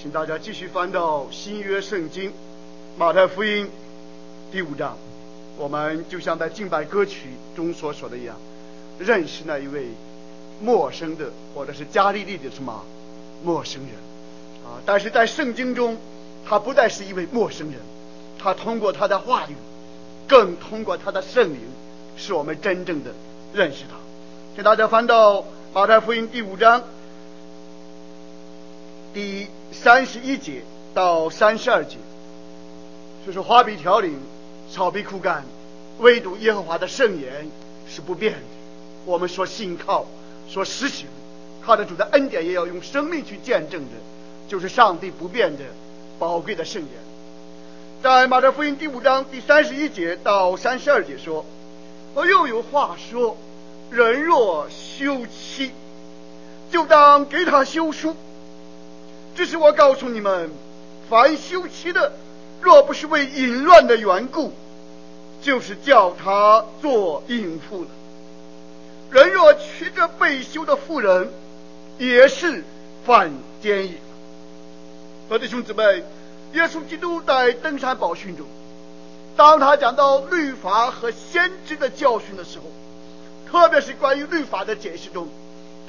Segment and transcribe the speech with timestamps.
[0.00, 2.32] 请大家继续翻到新约圣经
[2.96, 3.68] 马太福音
[4.52, 4.96] 第五章。
[5.56, 8.36] 我们就像在敬拜歌曲中所说的一样，
[9.00, 9.88] 认识那一位
[10.62, 12.84] 陌生的或者是加利利的什么
[13.42, 13.90] 陌生人
[14.64, 14.78] 啊！
[14.86, 15.96] 但是在圣经中，
[16.46, 17.80] 他不再是一位陌生人，
[18.38, 19.56] 他通过他的话语，
[20.28, 21.58] 更通过他的圣灵，
[22.16, 23.10] 使我们真正的
[23.52, 23.96] 认识他。
[24.54, 25.44] 请大家翻到
[25.74, 26.84] 马太福音第五章
[29.12, 30.62] 第一三十一节
[30.94, 31.96] 到三十二节，
[33.26, 34.18] 就是花比调灵。
[34.70, 35.46] 草必枯干，
[35.98, 37.48] 唯独耶和华的圣言
[37.88, 38.38] 是不变的。
[39.06, 40.04] 我们说信靠，
[40.46, 41.06] 说实行，
[41.64, 43.96] 靠着主的恩典，也要用生命去见证的，
[44.46, 45.64] 就是上帝不变的
[46.18, 46.90] 宝贵的圣言。
[48.02, 51.46] 在马太福音第五章第三十一节到三十二节说
[52.14, 53.38] ：“我又有话说，
[53.90, 55.70] 人若休妻，
[56.70, 58.14] 就当给他休书。
[59.38, 60.50] 只是我告诉你们，
[61.08, 62.12] 凡休妻的。”
[62.60, 64.52] 若不是为淫乱的缘故，
[65.40, 67.88] 就是叫他做淫妇了。
[69.12, 71.30] 人若娶着被休的妇人，
[71.98, 72.64] 也是
[73.06, 73.30] 犯
[73.62, 73.94] 奸淫。
[75.28, 76.02] 我的兄姊妹，
[76.54, 78.44] 耶稣基督在登山宝训中，
[79.36, 82.64] 当他讲到律法和先知的教训的时候，
[83.48, 85.28] 特别是关于律法的解释中，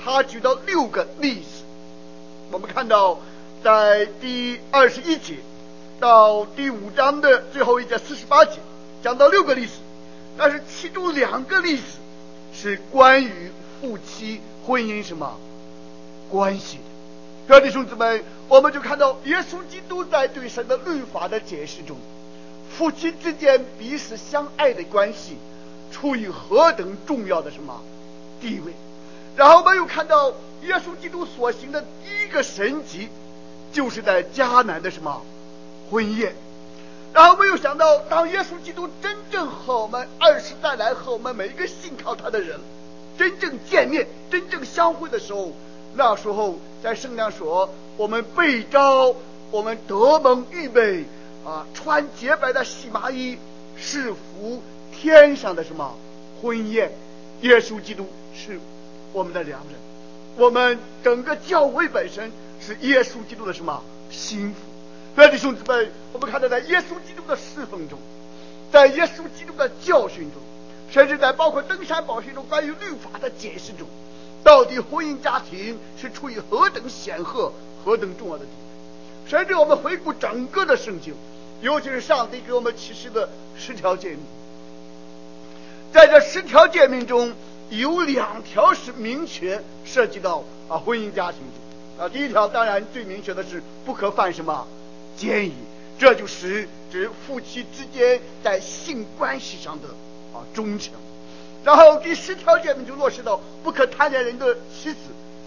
[0.05, 1.63] 他举到六个例子。
[2.51, 3.17] 我们看到
[3.63, 5.35] 在第二十一节。
[5.99, 8.59] 到第五章的最后一节四十八节，
[9.03, 9.73] 讲到六个例子，
[10.37, 11.83] 但是其中两个例子
[12.53, 13.51] 是关于
[13.81, 15.37] 夫妻婚姻什么
[16.29, 16.83] 关系的。
[17.49, 21.97] 各位弟兄姊妹，我们就看到耶稣基督在对神的律法的解释中，
[22.77, 25.35] 夫妻之间彼此相爱的关系
[25.91, 27.81] 处于何等重要的什么
[28.39, 28.71] 地位。
[29.35, 30.29] 然后我们又看到
[30.63, 33.09] 耶稣基督所行的第一个神迹，
[33.71, 35.21] 就是在迦南的什么。
[35.91, 36.35] 婚宴，
[37.13, 42.59] 然后没有想到，当耶稣基督真正和我们二次再来和我们每一个信靠他的人
[43.17, 45.51] 真正见面、真正相会的时候，
[45.95, 49.15] 那时候在圣经说，我们被召，
[49.49, 51.05] 我们得蒙预备
[51.43, 53.39] 啊，穿洁白的细麻衣，
[53.75, 54.61] 是服
[54.93, 55.97] 天上的什么
[56.39, 56.91] 婚宴？
[57.41, 58.05] 耶稣基督
[58.35, 58.59] 是
[59.11, 59.79] 我们的良人，
[60.37, 65.27] 我们整个教会本身是耶稣基督的什么心腹？
[65.27, 67.99] 弟兄姊妹，我们看到在耶稣基督的侍奉中，
[68.71, 70.41] 在耶稣基督的教训中，
[70.89, 73.87] 甚至在包括登山宝训中关于律法的解释中，
[74.43, 77.51] 到底婚姻家庭是处于何等显赫、
[77.83, 79.29] 何等重要的地位？
[79.29, 81.13] 甚至我们回顾整个的圣经，
[81.61, 84.19] 尤其是上帝给我们启示的十条诫命，
[85.91, 87.33] 在这十条诫命中
[87.69, 91.68] 有两条是明确涉及到啊婚姻家庭中
[91.99, 94.65] 啊，第一条当然最明确的是不可犯什么。
[95.17, 95.51] 奸淫，
[95.97, 99.89] 这就是指夫妻之间在性关系上的
[100.33, 100.93] 啊忠诚。
[101.65, 104.99] 然后第十条诫命就落实到不可贪恋人的妻子，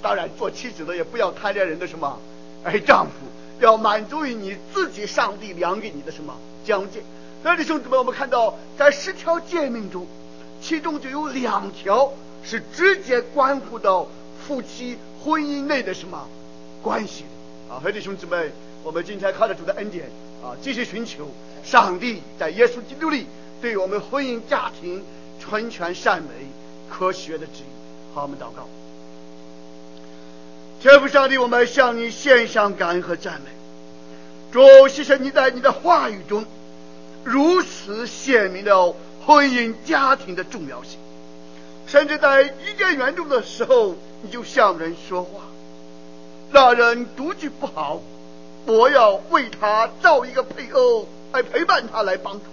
[0.02, 2.20] 当然做妻子的也不要贪恋人的什么
[2.64, 3.12] 哎丈夫，
[3.60, 6.36] 要满足于你自己上帝量给你的什么
[6.66, 7.02] 疆界。
[7.42, 10.06] 那弟兄姊妹，我们看到在十条诫命中，
[10.60, 12.12] 其中就有两条
[12.44, 14.06] 是直接关乎到
[14.46, 16.28] 夫妻婚姻内的什么
[16.82, 18.50] 关系的啊，和弟兄姊妹。
[18.84, 20.10] 我们今天靠着主的恩典
[20.42, 21.30] 啊，继续寻求
[21.62, 23.28] 上帝在耶稣基督里
[23.60, 25.04] 对我们婚姻家庭
[25.38, 26.28] 纯全善美
[26.90, 27.66] 科学的指引。
[28.12, 28.68] 好，我们祷告。
[30.80, 33.50] 天父上帝，我们向你献上感恩和赞美。
[34.50, 36.44] 主，谢谢你在你的话语中
[37.22, 40.98] 如此显明了婚姻家庭的重要性，
[41.86, 45.42] 甚至在伊甸园中的时候，你就向人说话，
[46.52, 48.00] 那人独居不好。
[48.64, 52.44] 我要为他造一个配偶来陪伴他，来帮助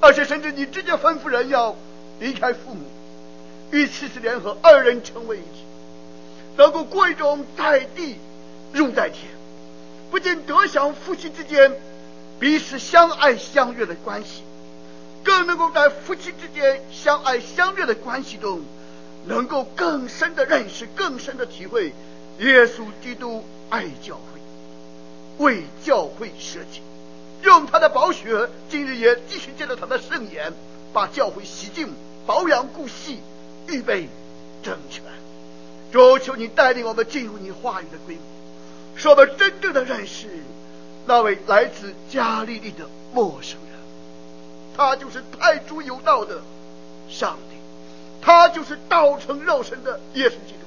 [0.00, 1.74] 他，而且甚至你直接吩咐人要
[2.20, 2.84] 离开父母，
[3.72, 5.64] 与妻子联合，二人成为一体，
[6.56, 8.16] 能够过一种在地
[8.72, 9.24] 如在天，
[10.12, 11.72] 不仅得享夫妻之间
[12.38, 14.44] 彼此相爱相悦的关系，
[15.24, 18.60] 更能够在夫妻之间相爱相悦的关系中，
[19.26, 21.92] 能够更深的认识、更深的体会
[22.42, 24.22] 耶稣基督爱教会。
[25.38, 26.82] 为教会舍己，
[27.42, 30.52] 用他的宝血，今日也继续借着他的圣言，
[30.92, 31.88] 把教会洗净、
[32.26, 33.18] 保养顾惜、
[33.66, 34.08] 预备
[34.62, 35.02] 整全。
[35.90, 38.22] 主，求你带领我们进入你话语的规模，
[38.94, 40.28] 使我们真正的认识
[41.06, 43.78] 那位来自加利利的陌生人。
[44.76, 46.42] 他就是太初有道的
[47.08, 47.56] 上帝，
[48.20, 50.61] 他就是道成肉身的耶稣基督。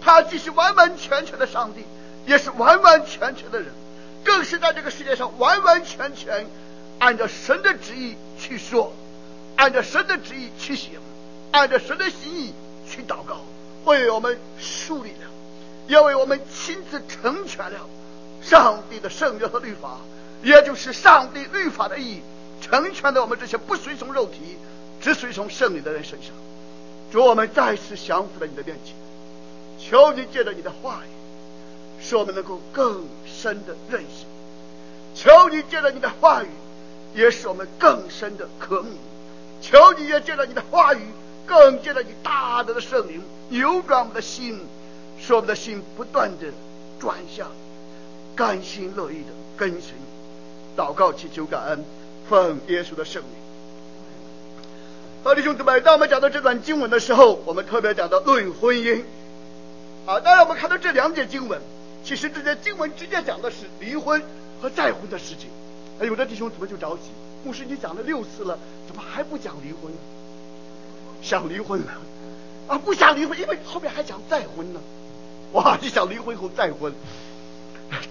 [0.00, 1.84] 他既是完完全全的上帝，
[2.26, 3.68] 也是完完全全的人，
[4.24, 6.46] 更是在这个世界上完完全全
[6.98, 8.92] 按照神的旨意去说，
[9.56, 10.92] 按照神的旨意去行，
[11.52, 12.54] 按照神的心意
[12.88, 13.42] 去祷告，
[13.84, 15.28] 为我们树立了，
[15.88, 17.86] 也为我们亲自成全了
[18.42, 19.98] 上帝的圣约和律法，
[20.42, 22.22] 也就是上帝律法的意义，
[22.62, 24.56] 成全在我们这些不随从肉体、
[25.00, 26.32] 只随从圣灵的人身上。
[27.12, 28.94] 主，我们再次降服在你的面前，
[29.90, 31.10] 求你借着你的话语，
[32.00, 34.24] 使我们能够更深的认识；
[35.16, 36.48] 求你借着你的话语，
[37.12, 38.90] 也使我们更深的渴慕；
[39.60, 41.00] 求你也借着你的话语，
[41.44, 44.60] 更借着你大能的圣灵，扭转我们的心，
[45.18, 46.46] 使我们的心不断的
[47.00, 47.48] 转向，
[48.36, 49.94] 甘心乐意的跟随。
[50.76, 51.84] 祷告祈求感恩，
[52.28, 53.32] 奉耶稣的圣名。
[55.24, 59.02] 好，弟兄姊妹，当我们讲到这段经文的时候，我们特别讲到论婚姻。
[60.06, 61.60] 啊，当然我们看到这两节经文，
[62.04, 64.22] 其实这些经文直接讲的是离婚
[64.60, 65.50] 和再婚的事情。
[66.00, 67.10] 哎，有的弟兄怎么就着急，
[67.44, 69.98] 牧师你讲了六次了，怎么还不讲离婚呢？
[71.22, 71.92] 想离婚了
[72.68, 72.78] 啊？
[72.78, 74.80] 不想离婚，因为后面还讲再婚呢。
[75.52, 76.94] 哇，你想离婚后再婚，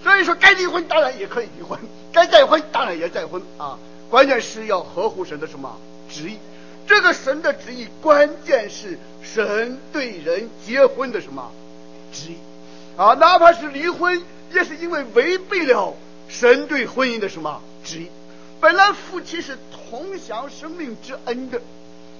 [0.04, 1.78] 所以说该离婚当然也可以离婚，
[2.12, 3.78] 该再婚当然也再婚啊。
[4.08, 5.76] 关键是要合乎神的什么
[6.08, 6.38] 旨意。
[6.86, 11.50] 这个神的旨意，关键是神对人结婚的什么
[12.12, 12.36] 之意
[12.96, 13.14] 啊？
[13.14, 14.22] 哪怕是离婚，
[14.52, 15.94] 也是因为违背了
[16.28, 18.08] 神对婚姻的什么旨意。
[18.60, 19.58] 本来夫妻是
[19.90, 21.60] 同享生命之恩的，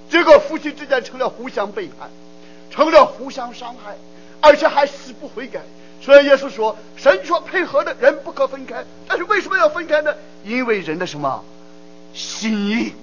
[0.09, 2.11] 结果夫妻之间成了互相背叛，
[2.71, 3.97] 成了互相伤害，
[4.41, 5.61] 而且还死不悔改。
[6.01, 10.15] 所以耶稣说：“神说配合的人不可分开。”但是为什么要分开呢？
[10.45, 11.45] 因为人的什么
[12.15, 12.95] 心意。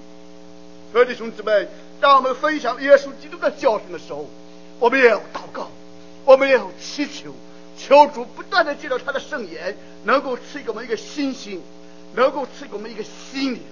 [0.92, 1.68] 各位弟兄姊妹，
[2.00, 4.28] 当我们分享耶稣基督的教训的时候，
[4.80, 5.70] 我们也要祷告，
[6.28, 7.32] 我们也要祈求，
[7.78, 11.62] 求主不断的借着他的圣言，能够赐给我们一个信心，
[12.14, 13.62] 能够赐给我们一个心灵，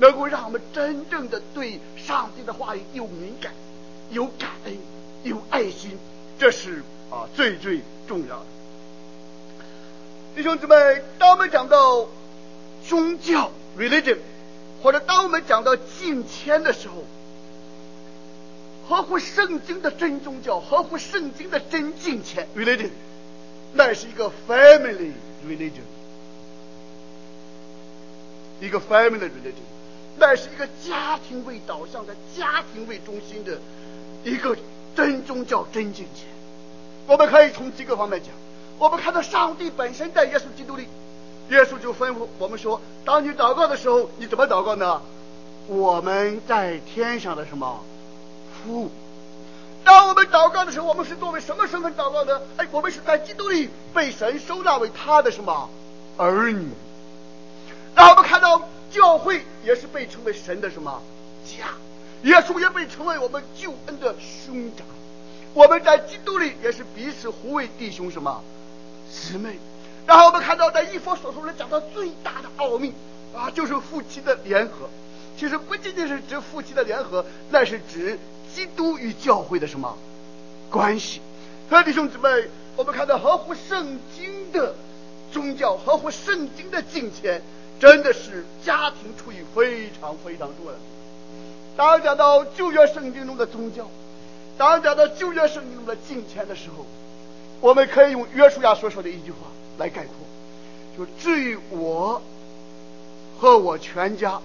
[0.00, 3.54] 能够让我们真正的对上帝的话语有敏感、
[4.10, 4.76] 有感恩、
[5.22, 5.98] 有爱心，
[6.38, 8.46] 这是啊最最重要的。
[10.36, 10.74] 弟兄姊妹，
[11.18, 12.06] 当我们讲到
[12.86, 14.18] 宗教 （religion）。
[14.82, 17.04] 或者当我们讲到敬虔的时候，
[18.88, 22.90] 合乎圣经的真宗教，合乎圣经的真敬虔 religion，
[23.72, 25.12] 那是一个 family
[25.46, 25.84] religion，
[28.60, 29.64] 一个 family religion，
[30.18, 33.58] 那是一个家庭为导向的、家庭为中心的
[34.22, 34.56] 一个
[34.94, 36.26] 真宗教、真敬虔。
[37.06, 38.30] 我们可以从几个方面讲，
[38.78, 40.86] 我们看到上帝本身在耶稣基督里。
[41.50, 45.02] 耶稣就吩咐我们说：“当你祷告的时候，你怎么祷告呢？
[45.66, 47.84] 我们在天上的什么
[48.64, 48.90] 父？
[49.84, 52.40] 当我们祷告的时候，我们是作为什么身份祷告呢？
[52.56, 55.68] 哎，我们是在基督里被神收纳为他的什么
[56.16, 56.68] 儿女。
[57.94, 61.02] 然后我们看到教会也是被称为神的什么
[61.44, 61.66] 家，
[62.22, 64.86] 耶稣也被称为我们救恩的兄长。
[65.52, 68.42] 我们在基督里也是彼此互为弟兄什么
[69.12, 69.58] 姊妹。”
[70.06, 72.92] 然后我们看到，在一佛所说里讲到最大的奥秘
[73.34, 74.88] 啊，就是夫妻的联合。
[75.36, 78.18] 其实不仅仅是指夫妻的联合，那是指
[78.54, 79.96] 基督与教会的什么
[80.70, 81.20] 关系？
[81.68, 84.74] 所以弟兄姊妹，我们看到合乎圣经的
[85.32, 87.42] 宗教，合乎圣经的金钱，
[87.80, 90.78] 真的是家庭处于非常非常重要的。
[91.76, 93.88] 当讲到旧约圣经中的宗教，
[94.56, 96.86] 当讲到旧约圣经中的金钱的时候，
[97.60, 99.38] 我们可以用约书亚所说的一句话。
[99.76, 100.14] 来概括，
[100.96, 102.22] 就至于我
[103.40, 104.40] 和我全家，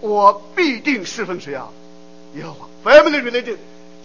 [0.00, 1.72] 我必定侍奉谁啊？
[2.34, 2.68] 耶和华。
[2.84, 3.56] Family religion，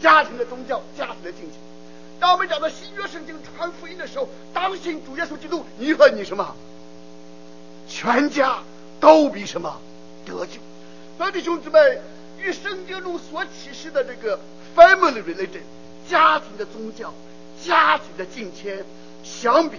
[0.02, 1.60] 家庭的宗教，家庭的敬虔。
[2.20, 6.56] 当我们讲到新约圣经传福音的时候，当信主耶稣基督，你和你什么？
[7.88, 8.60] 全家
[9.00, 9.82] 都比什么
[10.26, 10.60] 得救？
[11.18, 11.80] 所以弟兄姊妹，
[12.38, 14.40] 与圣经中所启示的这个
[14.76, 15.62] family religion，
[16.10, 17.14] 家庭的宗教，
[17.66, 18.86] 家庭的敬虔
[19.24, 19.78] 相比。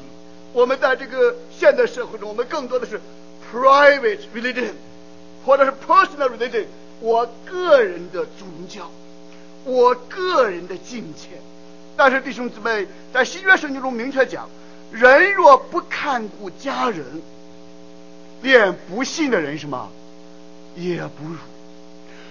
[0.52, 3.00] 我们在这个现代社会中，我们更多的是
[3.52, 4.72] private religion，
[5.46, 6.64] 或者是 personal religion，
[7.00, 8.90] 我个人的宗教，
[9.64, 11.38] 我个人的敬虔。
[11.96, 14.48] 但是弟兄姊妹，在新约圣经中明确讲，
[14.92, 17.04] 人若不看顾家人，
[18.42, 19.90] 连不信的人什么
[20.76, 21.36] 也不如。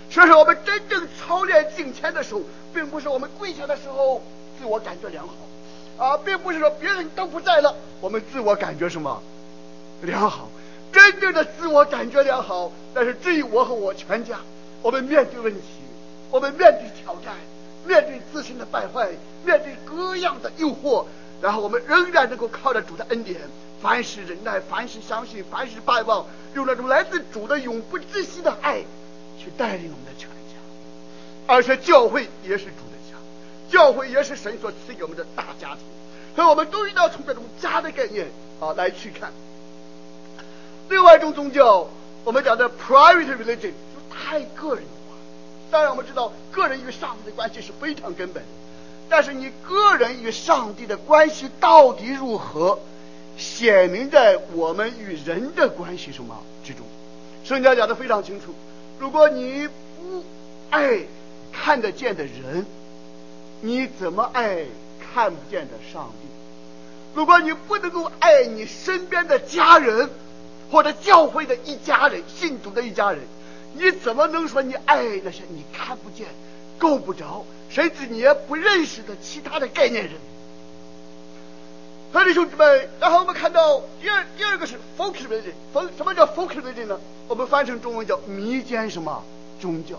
[0.10, 2.42] 所以说，我们真正操练敬虔的时候，
[2.74, 4.24] 并不是我们跪下的时候
[4.60, 5.34] 自我感觉良好。
[6.04, 9.22] 啊，并不是说别人都不在了，我们自我感觉什么
[10.02, 10.50] 良好，
[10.92, 12.72] 真正的自我感觉良好。
[12.94, 14.40] 但是至于我和我全家，
[14.82, 15.62] 我们面对问题，
[16.32, 17.36] 我们面对挑战，
[17.86, 19.10] 面对自身的败坏，
[19.46, 21.06] 面对各样的诱惑，
[21.42, 23.42] 然后我们仍然能够靠着主的恩典，
[23.82, 28.84] 凡事忍耐，凡事相信，凡事盼望，用那种来自主的永不窒息的爱
[29.38, 30.36] 去带领我们的全家。
[31.48, 33.18] 而且教会也是主的家，
[33.70, 35.80] 教会也是神所赐给我们的大家庭，
[36.36, 38.28] 所以我们都一定要从这种家的概念
[38.60, 39.32] 啊来去看。
[40.90, 41.88] 另外一种宗教，
[42.24, 43.74] 我们讲的 private religion
[44.20, 45.16] 太个人化。
[45.72, 48.44] 当然，我们知道个人与上帝的关系是非常根本，
[49.08, 52.80] 但是你个人与上帝的关系到底如何，
[53.38, 56.86] 显明在我们与人的关系什么之中。
[57.46, 58.54] 圣经讲的非常清楚：
[59.00, 60.24] 如果你不
[60.70, 61.00] 爱
[61.52, 62.66] 看得见的人，
[63.62, 64.66] 你怎么爱
[65.14, 66.28] 看不见的上帝？
[67.16, 70.10] 如果你不能够爱你身边的家人，
[70.72, 73.22] 或者教会的一家人，信徒的一家人，
[73.74, 76.28] 你怎么能说你爱那些你看不见、
[76.78, 80.14] 够不着，甚至你也不认识的其他的概念人？
[82.12, 85.54] 所以弟兄弟们，然后我们看到第二第二个是 folk religion，
[85.96, 87.00] 什么叫 folk religion 呢？
[87.28, 89.24] 我们翻成中文叫民间什么
[89.62, 89.96] 宗教？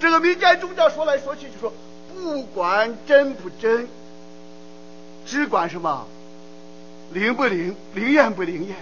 [0.00, 1.70] 这个民间宗教说来说去就说，
[2.14, 3.86] 不管真不真，
[5.26, 6.08] 只管什么
[7.12, 8.76] 灵不灵，灵验不灵验。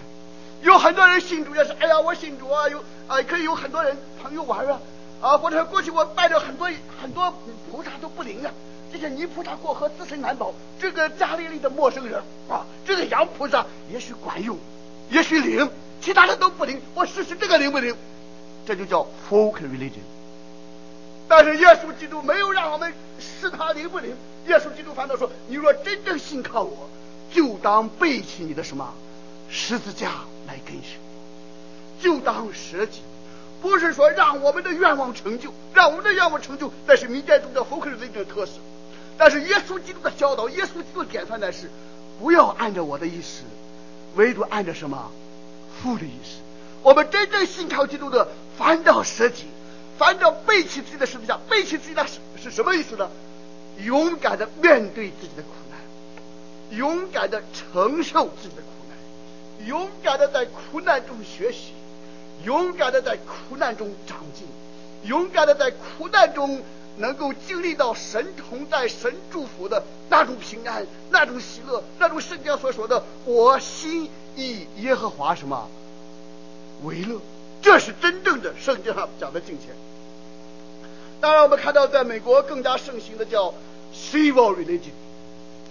[0.63, 2.79] 有很多人信主也是，哎呀，我信主啊，有
[3.09, 4.81] 啊，可以有很多人朋友玩啊，
[5.21, 7.33] 啊，或者过去我拜了很多很多
[7.71, 8.53] 菩萨都不灵啊，
[8.93, 14.59] 这些泥菩萨过河自身难保，这个家里里的陌生人啊，这个洋菩萨也许管用，
[15.11, 15.71] 也许灵，
[16.03, 17.97] 其他的都不灵，我试试这个灵不灵？
[18.67, 20.05] 这就叫 folk religion。
[21.27, 24.15] 但是耶稣基督没有让我们试他灵不灵，
[24.47, 26.91] 耶稣基督反倒说，你若真正信靠我，
[27.33, 28.93] 就当背起你的什么
[29.49, 30.13] 十字架。
[30.47, 30.97] 来跟随，
[32.01, 33.03] 就当舍己，
[33.61, 38.53] 不是说让我们的愿望成就，让我们的愿望成就，那是民间宗教 folk religion 的特色。
[39.17, 41.71] 但是耶稣基督的教导，耶稣基督的典范呢是，
[42.21, 43.43] 不要按照我的意思，
[44.15, 45.11] 唯独按照什么
[45.83, 46.41] 父的意思。
[46.83, 49.47] 我们真正信靠基督的，反倒舍己，
[49.99, 53.11] 反倒背起自己的十字架，背起自己的是是什么意思呢？
[53.85, 59.67] 勇敢的面对自己的苦难，勇敢的承受自己的苦难。
[59.67, 61.73] 勇敢的在苦难中学习，
[62.45, 64.47] 勇敢的在苦难中长进，
[65.05, 66.61] 勇敢的在苦难中
[66.99, 75.69] 能够经历到神同在、神祝福的那种平安、那种喜乐、那种圣经所说的“我心以耶和华什么
[76.85, 77.21] 为乐”，
[77.63, 79.67] 这是真正的圣经上讲的境界。
[81.21, 83.53] 当然，我们看到在美国更加盛行的叫
[83.93, 84.93] civil religion。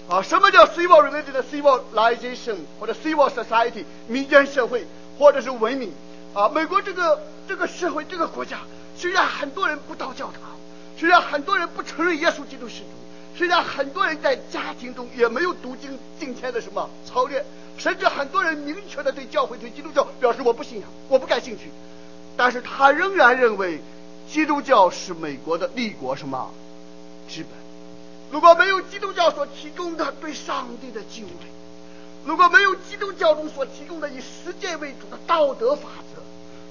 [0.09, 4.86] 啊，什么叫 civil religion 的 civilization 或者 civil society 民间社会
[5.19, 5.91] 或者是文明？
[6.38, 8.60] 啊，美国这个这个社会这个国家，
[8.96, 10.39] 虽然很多人不到教堂，
[10.96, 12.86] 虽然很多人不承认耶稣基督是主，
[13.36, 17.44] 虽然很多人在家庭中也没有读经敬天的什么操练，
[17.79, 21.72] 甚至很多人明确的对教会对基督教表示我不信仰，我不感兴趣，
[22.38, 23.82] 但是他仍然认为
[24.29, 26.51] 基督教是美国的立国什么
[27.27, 27.50] 之本。
[28.29, 31.32] 如果没有基督教所提供的对上帝的敬畏，
[32.27, 36.16] 如果没有基督教中所提供的以实践为主的道德法则，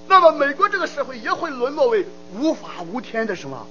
[0.08, 3.66] 那么美国这个社会也会沦落为无法无天的什么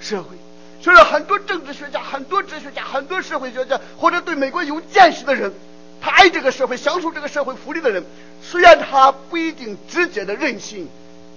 [0.00, 0.36] 社会？
[0.82, 5.52] 所以很多政治学家、很多哲学家、很多社会学家或者对美国有见识的人，
[6.00, 8.04] 他爱这个社会、享受这个社会福利的人，
[8.42, 10.88] 虽然他不一定直接的认信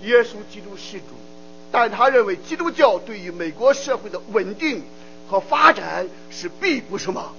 [0.03, 1.15] 耶稣基督是主，
[1.71, 4.83] 但他认为基督教对于美国社会的稳定。
[5.25, 7.33] 和发展是必不什么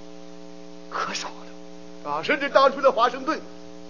[0.89, 1.29] 可少
[2.03, 2.21] 的啊！
[2.23, 3.39] 甚至当初的华盛顿，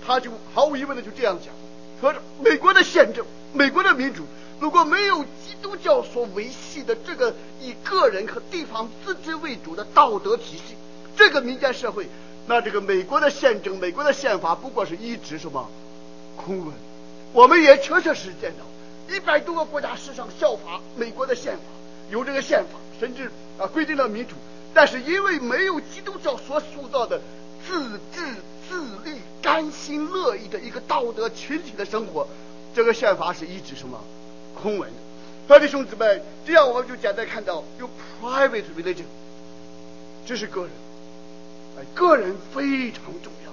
[0.06, 1.54] 他就毫无疑问的就这样讲：
[2.00, 4.24] 说美国的宪政、美国的民主，
[4.60, 10.76] 如果没有基督教所维系的这个以个人和地方自治为主的道德体系，
[11.16, 12.08] 这个民间社会，
[12.48, 15.70] 那这个美国的宪政、美国的宪法不过是一纸什么
[16.36, 16.74] 空文。
[17.34, 21.64] 我们也确确实实见到，一百多个国家史上效法美国的宪法，
[22.10, 22.80] 有这个宪法。
[22.98, 24.36] 甚至啊规定了民主，
[24.74, 27.20] 但是因为没有基督教所塑造的
[27.68, 28.22] 自治
[28.70, 32.28] 自律、甘心乐意的一个道德群体的生活，
[32.74, 34.00] 这个宪法是一纸什么
[34.62, 34.96] 空文的。
[35.48, 37.90] 所以弟兄姊妹，这样我们就简单看到有
[38.22, 39.06] private religion，
[40.26, 40.72] 这是个人，
[41.78, 43.52] 哎，个人非常重要。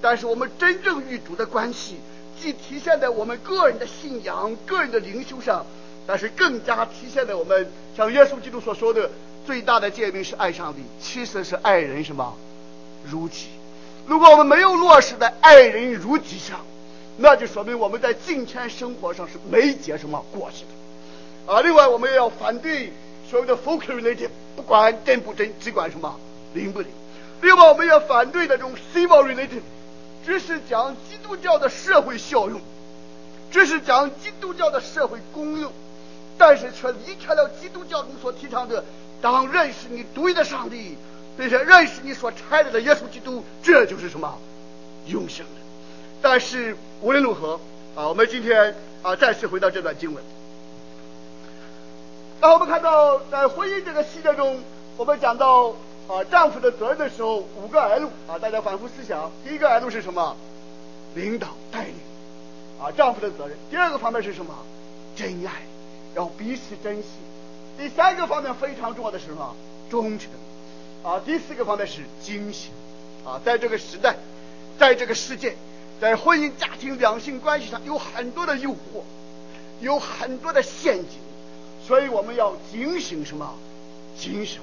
[0.00, 1.96] 但是我们真正与主的关系，
[2.40, 5.64] 既体现在我们个人的信仰、个人的灵修上。
[6.04, 9.08] 但是更加体现在我们像耶稣基督所说的
[9.46, 12.36] 最大的诫命是爱上帝，其实是爱人什么
[13.08, 13.46] 如己。
[14.06, 16.60] 如果我们没有落实在爱人如己上，
[17.16, 21.52] 那就说明我们在今天生活上是没结什么果子的。
[21.52, 22.92] 啊，另外我们也要反对
[23.30, 26.18] 所谓的 folk religion，不管真不真，只管什么
[26.54, 26.88] 灵不灵。
[27.40, 29.62] 另外，我们也反对那种 civil religion，
[30.24, 32.60] 只是讲基督教的社会效用，
[33.50, 35.72] 只是讲基督教的社会功用，
[36.38, 38.84] 但是却离开了基督教中所提倡的，
[39.20, 40.96] 当认识你独一的上帝，
[41.36, 44.38] 并且认识你所差来的耶稣基督，这就是什么
[45.06, 45.60] 永生的。
[46.20, 47.60] 但是无论如何
[47.94, 50.22] 啊，我们今天啊再次回到这段经文。
[52.40, 54.60] 当我们看到在婚姻这个系列中，
[54.96, 55.74] 我们讲到。
[56.08, 59.30] 啊，丈夫的责任的时候，五个 L 啊，大家反复思想。
[59.46, 60.36] 第一个 L 是什么？
[61.14, 61.94] 领导带领
[62.82, 63.56] 啊，丈夫的责任。
[63.70, 64.52] 第二个方面是什么？
[65.14, 65.62] 真爱，
[66.16, 67.08] 要彼此珍惜。
[67.78, 69.54] 第三个方面非常重要的是什么？
[69.88, 70.28] 忠诚
[71.02, 71.20] 啊。
[71.24, 72.70] 第四个方面是警醒
[73.24, 73.40] 啊。
[73.44, 74.16] 在这个时代，
[74.78, 75.56] 在这个世界，
[76.00, 79.02] 在婚姻、家庭、两性关系上有很多的诱惑，
[79.80, 81.18] 有很多的陷阱，
[81.86, 83.54] 所以我们要警醒什么？
[84.18, 84.60] 警醒。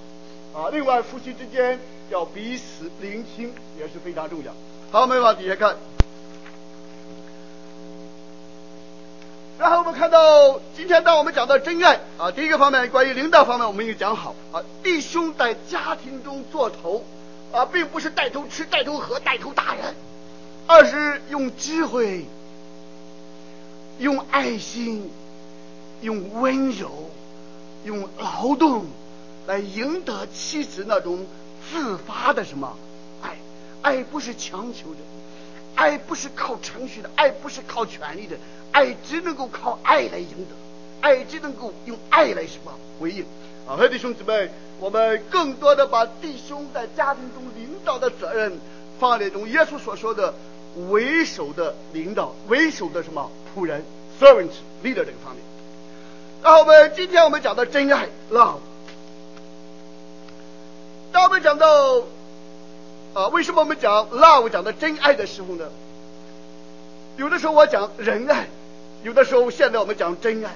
[0.53, 1.79] 啊，另外夫妻之间
[2.09, 4.51] 要彼此聆听也是非常重要。
[4.91, 5.77] 好，我们往底下看。
[9.59, 17.03] 然后我们看到，今天当我们讲到真爱啊，第一个方面关于领导方面，我们已经讲好啊，弟兄在家庭中做头
[17.51, 19.93] 啊，并不是带头吃、带头喝、带头打人，
[20.65, 22.25] 而是用智慧、
[23.99, 25.11] 用爱心、
[26.01, 27.11] 用温柔、
[27.83, 28.85] 用劳动。
[29.47, 31.25] 来赢得妻子那种
[31.71, 32.77] 自发的什么
[33.23, 33.35] 爱？
[33.81, 34.97] 爱不是强求的，
[35.73, 38.37] 爱不是靠程序的，爱不是靠权力的，
[38.71, 40.55] 爱只能够靠爱来赢得，
[41.01, 43.25] 爱只能够用爱来什么回应？
[43.67, 44.49] 啊，弟兄姊妹，
[44.79, 48.59] 我们更多的把弟兄在家庭中领导的责任
[48.99, 50.33] 放在这种耶稣所说的
[50.89, 53.83] 为首的领导、为首的什么仆人
[54.19, 54.49] servant
[54.83, 55.43] leader 这个方面。
[56.41, 58.59] 然后我们今天我们讲的真爱 love。
[61.11, 62.03] 当我们讲到
[63.13, 65.65] 啊，为什么我们讲 love 讲的真爱的时候呢？
[67.17, 68.47] 有的时候我讲仁爱，
[69.03, 70.51] 有的时候现在我们讲真爱，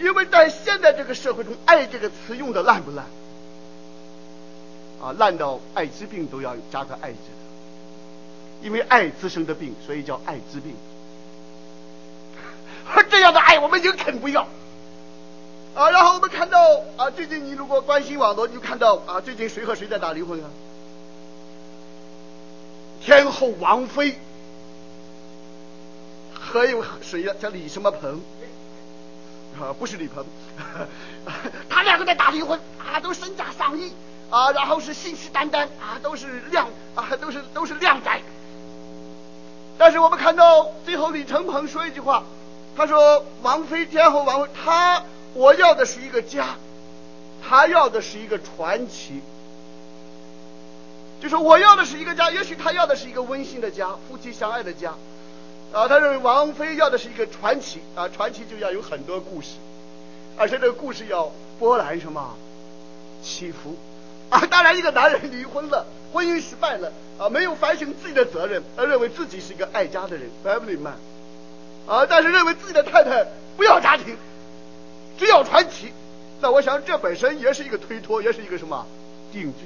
[0.00, 3.06] 因为在现在这个社会中，爱这个词用的烂不烂？
[5.00, 10.74] 啊，烂到艾滋病都要加个爱字的，因为爱滋生的病，所以叫艾滋病。
[12.94, 14.46] 而这样的爱我们宁肯不要。
[15.74, 16.58] 啊，然后我们看到
[16.96, 20.50] 啊，最近你如果关心网络，你就看到啊，最近谁和谁在打离婚啊？
[23.00, 24.16] 天后王菲
[26.52, 27.34] 还有谁呀？
[27.40, 28.20] 叫李什么鹏？
[29.60, 30.24] 啊，不是李鹏，
[31.68, 33.92] 他两个在打离婚啊，都身价上亿
[34.30, 38.20] 啊，然后是信誓旦旦啊，都是靓啊，都是都是靓仔。
[39.78, 42.24] 但是我们看到最后李承鹏说一句话，
[42.76, 45.04] 他说王菲天后王菲他。
[45.34, 46.56] 我要的是一个家，
[47.42, 49.22] 他要的是一个传奇。
[51.22, 54.92] 就是我要的是一个家，也许他要的是一个温馨的家，夫妻相爱的家。
[55.72, 59.56] 啊，他认为王菲要的是一个传奇啊，传奇就要有很多故事，
[60.36, 62.36] 而且这个故事要波澜什么
[63.22, 63.76] 起伏
[64.28, 64.40] 啊。
[64.50, 70.94] 当然，一个男人离婚了，婚姻失败了啊，没有反省自己的责任，而认为自己是一个爱家的人，family man
[71.86, 74.16] 啊，但是认为自己的太太不要家庭。
[75.18, 75.92] 只要传奇，
[76.40, 78.86] 那我想这本身也是一个推脱，也是一个什么
[79.32, 79.62] 定罪。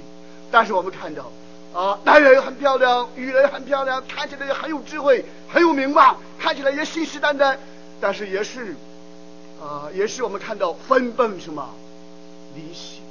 [0.50, 1.32] 但是我们看到
[1.76, 7.58] 啊，男人很漂亮，女人很漂亮，看起来也很有智慧，很有名望，看起来也信誓旦旦，
[8.00, 8.74] 但是也是
[9.60, 11.68] 啊，也是我们看到分崩什么
[12.54, 13.02] 离析，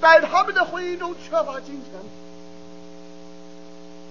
[0.00, 1.92] 在他们的婚姻中缺乏金钱，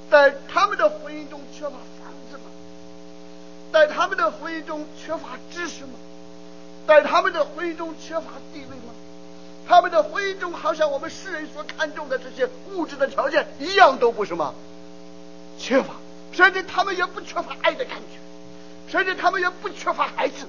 [0.10, 2.44] 在他们的婚姻中缺乏房子吗？
[3.74, 6.00] 在他们的婚姻中缺乏知识吗？
[6.88, 8.22] 在他们的婚姻中缺乏
[8.54, 8.94] 地位吗？
[9.68, 14.56] 他们的婚姻中好像我们世人所看重的这些物质的条件一样都不什么
[15.60, 15.96] 缺乏，
[16.32, 20.46] 甚至他们也不缺乏爱的感觉，甚至他们也不缺乏孩子，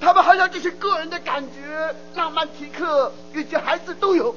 [0.00, 4.36] 他们好像这些个人的感觉、浪漫体克以及孩子都有，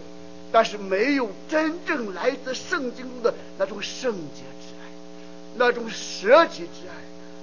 [0.52, 4.90] 但是没有真正来自圣经中的那种圣洁之爱，
[5.56, 6.96] 那种舍己之爱。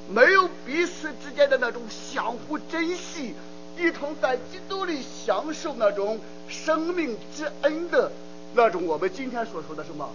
[0.06, 3.34] 没有彼此之间的那种相互珍惜，
[3.78, 8.10] 一同在基督里享受那种生命之恩的
[8.54, 10.08] 那种我们今天所说的什么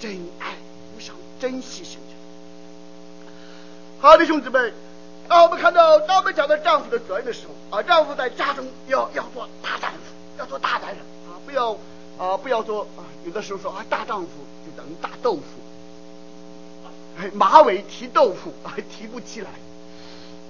[0.00, 0.54] 真爱，
[0.92, 2.14] 互相珍惜性质。
[4.00, 4.72] 好的，兄弟们，
[5.28, 9.98] 当我们看到当我们讲到丈夫的责任的时候啊，丈夫在家中要要做大丈夫，
[10.38, 10.98] 要做大男人
[11.28, 11.72] 啊，不要
[12.18, 14.28] 啊不要做啊，有的时候说啊大丈夫
[14.66, 15.42] 就等于大豆腐。
[17.32, 19.50] 马尾提豆腐还提不起来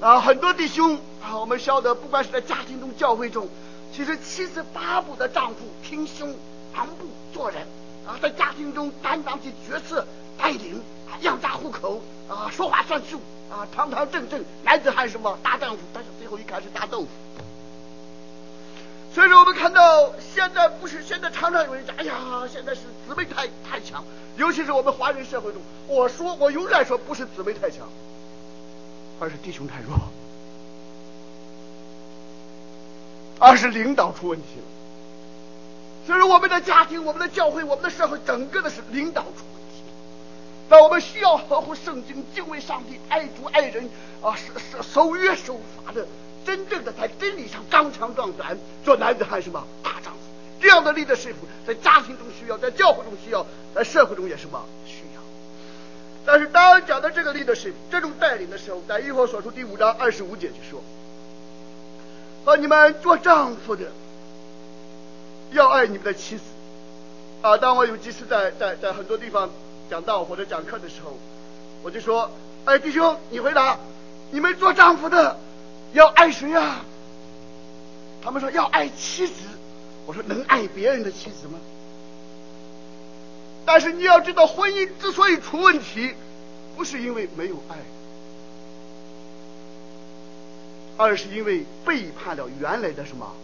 [0.01, 0.21] 啊！
[0.21, 3.49] 很多弟兄啊，我们晓得，不管是在家庭中、教会中，
[3.95, 6.35] 其实妻子巴不得丈夫挺胸
[6.75, 7.63] 昂步做人，
[8.07, 17.09] 啊，在家庭中担当起角色，带领啊，养家糊口啊，说话算数啊，堂堂正正，男子汉什么大丈夫，但是最后一看是大豆腐。
[19.15, 24.05] 所以说，我们看到现在不是现在常常有人讲，哎呀，现在是姊妹太太强，
[24.37, 27.89] 尤其是我们华人社会中，我说我永远说不是姊妹太强，
[29.21, 29.97] 而是弟兄太弱，
[33.39, 34.65] 而是领导出问题了。
[36.07, 39.83] 所以说，我们的家庭、我们的教会、我们的社会，整个的是领导出问题。
[40.69, 43.89] 那我们需要合乎圣经、敬畏上帝、爱主爱人
[44.23, 46.07] 啊，守守守约守法的。
[46.45, 50.19] 真正的在真理上刚强壮胆，做男子汉什么大丈夫，
[50.61, 54.63] 这样的立的师傅，在家庭中需要，在教会中需要，在社会中也是什么。
[56.27, 60.83] 但是当讲到这个力的师傅，这种带领的时候，在以弗所书第五章二十五节就说
[62.45, 63.85] ：“和你们做丈夫的，
[65.53, 66.43] 要爱你们的妻子。”
[67.43, 69.51] 啊，当我有几次在在在很多地方
[69.91, 71.19] 讲道或者讲课的时候，
[71.83, 72.31] 我就说
[72.65, 73.79] ：“哎，弟兄，你回答，
[74.31, 75.39] 你们做丈夫的。”
[75.95, 76.81] 要爱谁呀、
[78.21, 79.45] 他们说要爱妻子。
[80.07, 81.57] 我说能爱别人的妻子吗？
[83.67, 86.15] 但是你要知道，婚姻之所以出问题，
[86.77, 87.77] 不是因为没有爱，
[90.97, 93.35] 而是因为背叛了原来的什么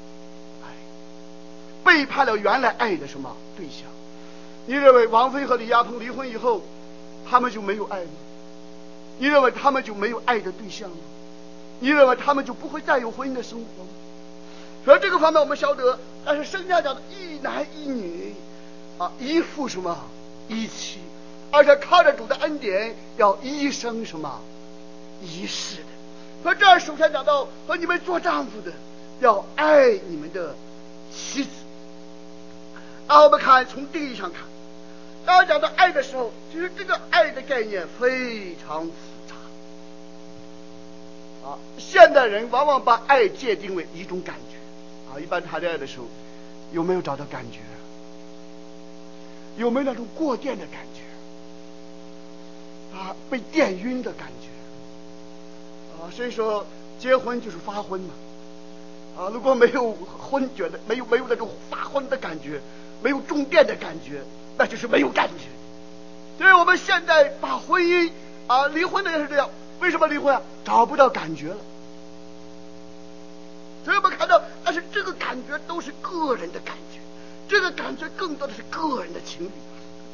[0.62, 0.68] 爱，
[1.84, 3.88] 背叛了原来爱的什么对象。
[4.66, 6.62] 你认为王菲和李亚鹏离婚以后，
[7.28, 8.10] 他们就没有爱吗？
[9.18, 10.96] 你认为他们就没有爱的对象吗？
[11.80, 13.88] 你认为他们就不会再有婚姻的生活吗？
[14.84, 18.34] 所以这个方面我们晓得，但是剩下讲的一男一女
[19.00, 19.98] 啊，一夫什么
[20.46, 20.98] 一妻，
[21.50, 24.42] 而且靠着主的恩典要一生什么
[25.22, 25.88] 一世的。
[26.42, 28.70] 所以这儿首先讲到和你们做丈夫的
[29.20, 30.54] 要爱你们的
[31.10, 31.50] 妻子。
[33.08, 34.42] 那我们看从定义上看，
[35.24, 38.92] 当讲到爱的时候，其实这个爱的概念非常复
[39.26, 39.34] 杂。
[41.48, 44.58] 啊，现代人往往把爱界定为一种感觉，
[45.10, 46.04] 啊，一般谈恋爱的时候，
[46.70, 47.60] 有没有找到感觉？
[49.60, 51.00] 有没有那种过电的感觉？
[52.96, 54.48] 啊，被电晕的感觉？
[56.02, 56.66] 啊，所以说
[56.98, 58.14] 结婚就是发昏嘛，
[59.16, 62.60] 啊，如果没有昏觉的，没有没有那种发昏的感觉，
[63.02, 64.22] 没有中电的感觉，
[64.56, 65.44] 那就是没有感觉。
[66.38, 68.10] 所以我们现在把婚姻
[68.46, 69.48] 啊，离婚的也是这样。
[69.80, 70.42] 为什么离婚啊？
[70.64, 71.56] 找不到感觉了。
[73.84, 76.99] 所以我们看到，但是这个感觉都是个人的感觉，
[77.50, 79.50] 这个感觉更多的是个人的情绪，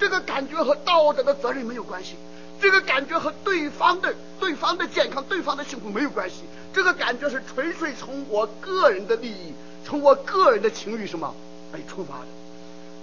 [0.01, 2.16] 这个感觉和道德的责任没有关系，
[2.59, 9.53] 这个感觉和对方的对方的健康、对方的幸福没有关系，这个感觉是纯粹从我个人的利益、
[9.85, 11.35] 从我个人的情绪什么
[11.75, 12.27] 来出发的。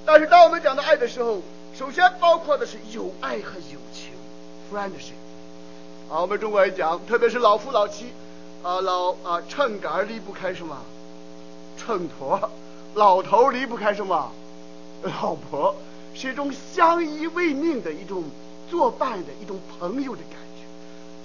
[0.03, 1.43] 但是当我们讲到爱的时候，
[1.77, 4.11] 首先包括的是友爱和友情
[4.73, 5.13] ，friendship。
[6.11, 8.07] 啊，我们中国人讲，特别是老夫老妻，
[8.63, 10.75] 啊老啊秤杆离不开什么？
[11.77, 12.49] 秤砣，
[12.95, 14.31] 老头离不开什么？
[15.03, 15.75] 老婆，
[16.13, 18.23] 是一种相依为命的一种
[18.69, 20.63] 作伴的一种朋友的感觉。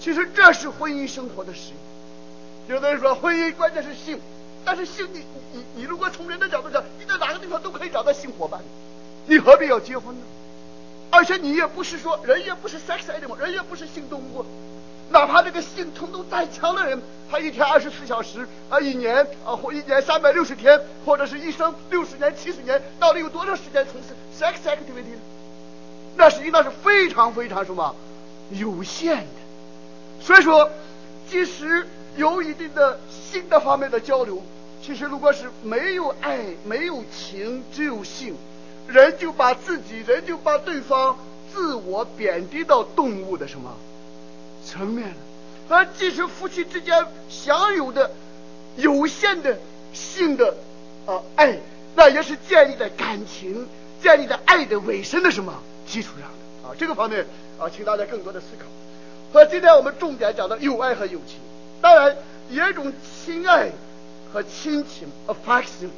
[0.00, 1.74] 其实这是婚姻生活的实际。
[2.68, 4.20] 有的人说婚姻关键是性，
[4.64, 5.20] 但是性你
[5.52, 8.61] 你你如果从人的角度讲，你在哪个地方都可以找到性伙伴，
[9.26, 10.22] 你何必要结婚呢？
[11.11, 14.44] 而且你也不是说人也不是 sex animal，人也不是性动物，
[15.11, 25.21] 哪怕这个性冲动再强的人，他一天二十四小时啊，一年啊或一年三百六十天，或者是一生六十年、七十年，到底有多长时间从事 sex activity 呢？
[26.16, 27.94] 那实际上是非常非常什么
[28.51, 30.21] 有限的。
[30.21, 30.68] 所以说，
[31.31, 34.42] 即使有一定的性的方面的交流，
[34.83, 38.37] 其实如果是没有爱、没有情，只有性。
[38.88, 41.18] 人就把自己，人就把对方
[41.53, 43.77] 自我贬低到动物的什么
[44.68, 45.16] 层面了？
[45.70, 48.11] 而即使夫妻之间享有的
[48.76, 49.59] 有限的
[49.92, 50.54] 性的
[51.07, 51.59] 啊爱，
[51.94, 53.66] 那也是建立在感情、
[54.02, 56.28] 建立在爱的尾声的什么基础上
[56.62, 56.74] 的啊？
[56.78, 57.26] 这个方面
[57.59, 58.66] 啊，请大家更多的思考。
[59.33, 61.38] 和今天我们重点讲的友爱和友情，
[61.83, 62.16] 当然
[62.50, 62.92] 也有一种
[63.26, 63.70] 亲爱
[64.33, 65.90] 和亲情 affection。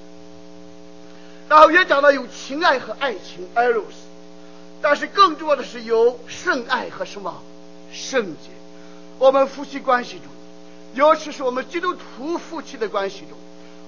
[1.48, 3.94] 然后也讲到有情爱和爱情 eros，
[4.80, 7.42] 但是更多的是有圣爱和什么
[7.92, 8.50] 圣洁。
[9.20, 10.24] 我们夫妻关系中，
[10.94, 13.37] 尤其是我们基督徒夫妻的关系中，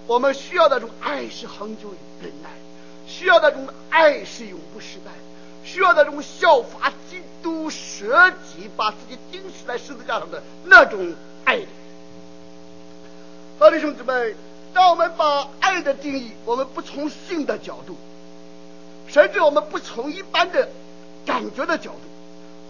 [0.06, 2.50] 我们需要那种爱是恒久忍耐，
[3.06, 5.10] 需要那种爱是永不失败，
[5.64, 11.14] 需要那种效法基督舍己把自己钉死在十字架上的那种
[11.46, 11.60] 爱。
[13.58, 14.34] 好，弟兄姊妹。
[14.74, 17.94] 当我们把爱的定义，我们不从性的角度，
[19.06, 20.66] 甚至我们不从一般的
[21.26, 22.00] 感觉的角度，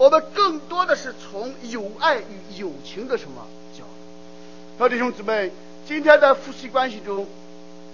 [0.03, 3.89] 我们更多的是从友爱与友情的什么角度。
[4.77, 5.49] 好，弟兄姊妹，
[5.87, 7.25] 今天在夫妻关系中，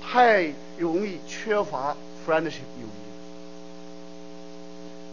[0.01, 1.95] 太容易缺乏
[2.25, 3.09] friendship 友谊。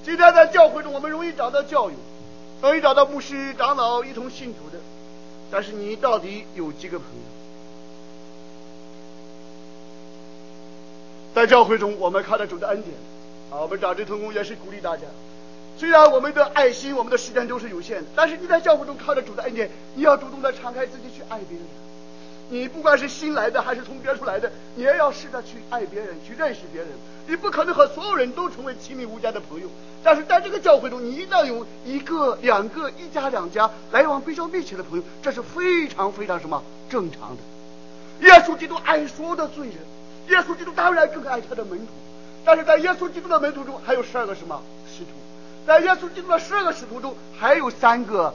[0.07, 1.97] 今天在教会中，我们容易找到教友，
[2.63, 4.83] 容易找到牧师、长老一同信主的，
[5.51, 7.25] 但是你到底有几个朋友？
[11.35, 12.97] 在教会中，我们看到主的恩典
[13.51, 15.03] 啊，我们长执同工也是鼓励大家。
[15.79, 21.67] 虽然我们的爱心、我们的时间都是有限的，但是你在教会中靠着主的恩典，你要主动的敞开自己去爱别人。
[22.49, 26.91] 你不管是新来的还是从别处来的，你也要试着去爱别人，去认识别人。
[27.27, 29.69] 你不可能和所有人都成为亲密无间的朋友，
[30.03, 38.27] 但是在这个教会中，你一定要有一个、两个、一家、两家来往比较密切的朋友，这是非常非常什么正常的。
[38.27, 39.77] 耶稣基督爱所有的罪人。
[40.29, 41.93] 耶稣基督当然更爱他的门徒，
[42.45, 44.63] 但是在耶稣基督的门徒中还有十二个什么？
[45.67, 48.33] 在耶稣基督的十二个使徒中还有三个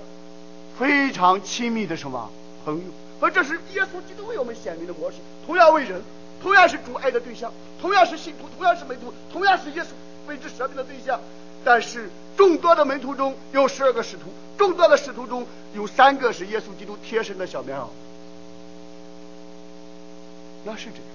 [0.77, 2.29] 非常亲密的什么
[2.65, 2.83] 朋友？
[3.21, 5.17] 而这是耶稣基督为我们显明的模式。
[5.45, 6.01] 同样为人，
[6.41, 9.87] 同样是主爱的对象，同样是信徒，同样是门徒，同样是耶稣
[10.27, 11.19] 为之舍命的对象。
[11.63, 17.85] 但是众多的门徒中有十二个使徒，众多的使徒中有三个是耶稣基督贴身的小棉袄。
[20.65, 21.05] 那是这样。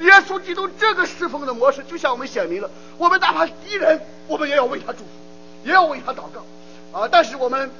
[0.00, 5.04] 耶稣基督这个侍奉的模式，就像我们显明了，我们哪怕敌人，我们也要为他祝福，
[5.64, 7.08] 也要为他祷告啊！
[7.10, 7.70] 但是我们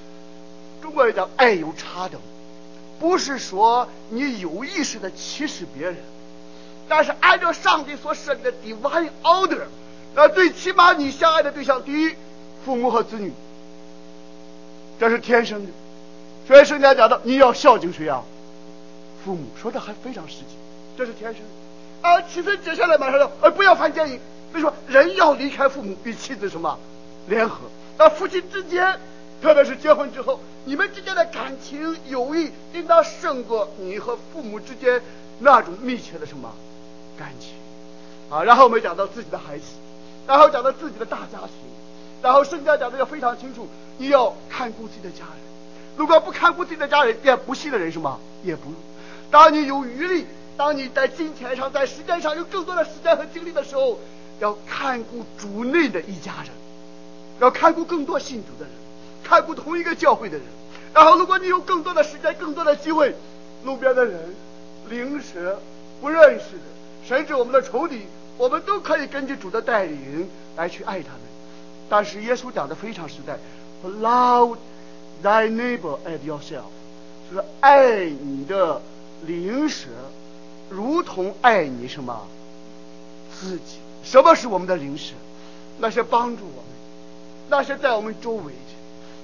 [0.82, 2.20] 中国人讲爱有差等，
[2.98, 5.96] 不是说你有意识的歧视别人，
[6.88, 9.62] 但是按照上帝所设立的 divine order，
[10.14, 12.14] 那最起码你相爱的对象，第一，
[12.64, 13.32] 父母和子女，
[14.98, 15.72] 这是天生的。
[16.46, 18.22] 所以圣经讲到，你要孝敬谁啊？
[19.24, 20.56] 父母，说的还非常实际，
[20.96, 22.08] 这是天生的。
[22.08, 24.18] 啊，其实接下来马上说，呃，不要犯奸淫。
[24.50, 26.78] 所以说，人要离开父母，与妻子什么
[27.30, 27.60] 联合？
[27.96, 28.98] 那夫妻之间，
[29.40, 35.00] 特别是结婚之后，你们之间的感情友谊，应当胜过你和父母之间
[35.38, 36.52] 那种密切的什么
[37.16, 37.54] 感情
[38.28, 38.42] 啊。
[38.42, 39.64] 然后我们讲到自己的孩子，
[40.26, 41.48] 然后讲到自己的大家庭，
[42.20, 43.66] 然后圣经讲的要非常清楚，
[43.96, 45.40] 你要看顾自己的家人。
[45.96, 48.72] 如果不看顾自己的家人，连不信的人什么也不。
[49.30, 50.26] 当你有余力。
[50.56, 53.98] 当你在金钱上、在时间上有更多的时间和精力的时候，
[54.40, 56.50] 要看顾主内的一家人，
[57.40, 58.74] 要看顾更多信徒的人，
[59.24, 60.46] 看顾同一个教会的人。
[60.94, 63.14] 然后，如果你有更多的时间、更多的机会，
[63.64, 64.34] 路边的人、
[64.88, 65.60] 邻舍、
[66.00, 66.62] 不认识的，
[67.06, 68.02] 甚至我们的仇敌，
[68.36, 71.20] 我们都可以根据主的带领来去爱他们。
[71.88, 73.38] 但是耶稣讲的非常实在
[73.84, 74.56] ，Love
[75.22, 76.70] thy neighbor as yourself，
[77.30, 78.80] 就是爱你的
[79.26, 79.88] 邻舍。
[80.68, 82.28] 如同爱你什么
[83.40, 83.78] 自己？
[84.04, 85.14] 什么是我们的邻舍？
[85.78, 86.64] 那些帮助我们，
[87.50, 88.52] 那些在我们周围，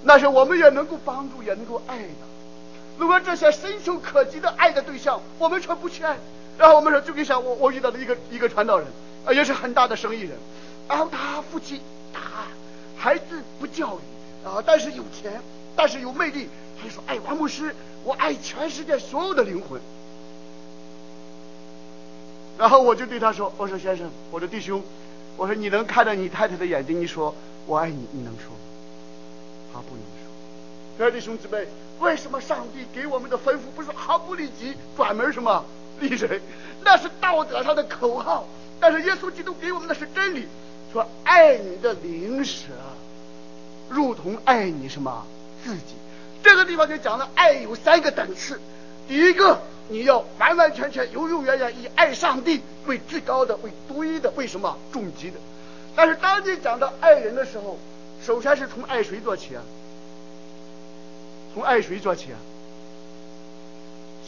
[0.02, 2.26] 那些我们也能够帮助、也能够爱的。
[2.98, 6.18] 如果这些伸手可及的爱的对象，我们却不去爱，
[6.58, 8.88] 然后我们说，就给像我我遇到的一个一个传道人
[9.24, 10.32] 啊，也是很大的生意人，
[10.88, 11.80] 然后他夫妻
[12.12, 12.20] 打
[12.96, 13.24] 孩子
[13.60, 15.40] 不教育啊，但是有钱，
[15.76, 16.48] 但是有魅力，
[16.80, 19.80] 他就说：“哎，王牧师，我爱全世界所有的灵魂。”
[22.58, 24.82] 然后我就对他说：“我说先生，我说弟兄，
[25.36, 27.34] 我说你能看着你太太的眼睛，你说
[27.66, 28.58] 我爱你，你能说吗？
[29.72, 30.30] 他不能说。
[30.98, 31.66] 各位弟兄姊妹，
[32.00, 35.64] 为什么上帝给我们的吩咐不是毫不利己，专门什么
[36.00, 36.40] 利人？
[36.84, 38.46] 那是道德上的口号。
[38.80, 40.46] 但是耶稣基督给我们的是真理，
[40.92, 42.68] 说爱你的邻舍，
[43.88, 45.26] 如同爱你什么
[45.64, 45.94] 自己。
[46.42, 48.60] 这个地方就讲了爱有三个等次，
[49.08, 55.36] 第一个。”你要完完全全、永永远远以爱上帝为至高的、为独一的、为什么终极的？
[55.96, 57.78] 但是当你讲到爱人的时候，
[58.22, 59.62] 首先是从爱谁做起啊？
[61.54, 62.38] 从爱谁做起啊？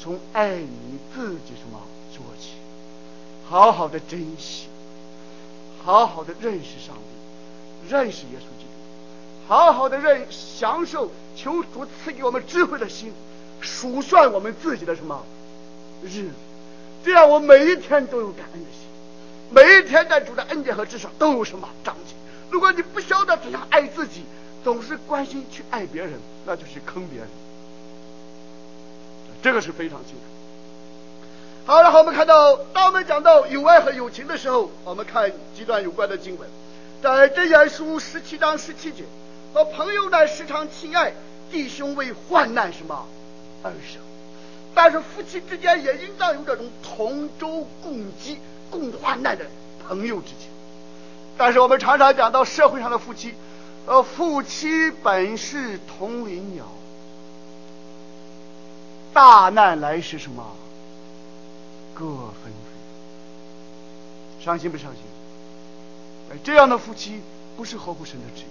[0.00, 2.52] 从爱你自己什么做起？
[3.48, 4.68] 好好的珍惜，
[5.84, 13.12] 好好的认识上帝，认识耶稣基督，好好的认享受，求主赐给我们智慧的心，
[13.60, 15.22] 数算我们自己的什么？
[16.02, 16.30] 日子，
[17.04, 18.87] 这样我每一天都有感恩的心，
[19.50, 22.14] 每一天在主的恩典和至上都有什么长进。
[22.50, 24.24] 如果你不晓得怎样爱自己，
[24.64, 26.14] 总是关心去爱别人，
[26.46, 27.28] 那就是坑别人。
[29.42, 30.20] 这个是非常清楚。
[31.64, 36.48] 好，然后我们看到，当我们讲到友爱和友情的时候，我们看几段有关的经文，
[37.02, 39.04] 在箴言书十七章十七节，
[39.54, 41.12] 和朋友呢时常亲爱，
[41.50, 43.06] 弟兄为患难什么
[43.62, 44.00] 而生。
[44.74, 48.38] 但是夫妻之间也应当有这种同舟共济、
[48.70, 49.46] 共患难的
[49.86, 50.48] 朋友之情。
[51.36, 53.34] 但是我们常常讲到社会上的夫妻，
[53.86, 56.66] 呃，夫妻本是同林鸟，
[59.12, 60.56] 大难来时什么？
[61.94, 62.52] 各分飞。
[64.44, 65.02] 伤心不伤心？
[66.30, 67.22] 哎，这样的夫妻
[67.56, 68.46] 不是合乎神的旨意。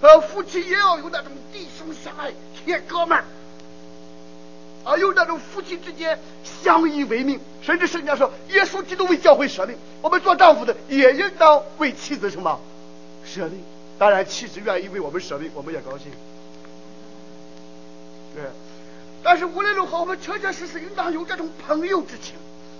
[0.00, 3.24] 呃，夫妻也要有那种弟兄相爱、铁哥们儿，
[4.84, 12.60] 啊，有那种夫妻之间相依为命，甚至圣经说，耶稣基督为教会舍命，我们做丈夫的也应当为妻子什么
[13.24, 13.62] 舍命。
[13.98, 16.12] 当然，妻子愿意为我们舍命，我们也高兴。
[18.34, 18.44] 对，
[19.22, 22.34] 但是无论如何，我们确确实实应当有这种朋友之情。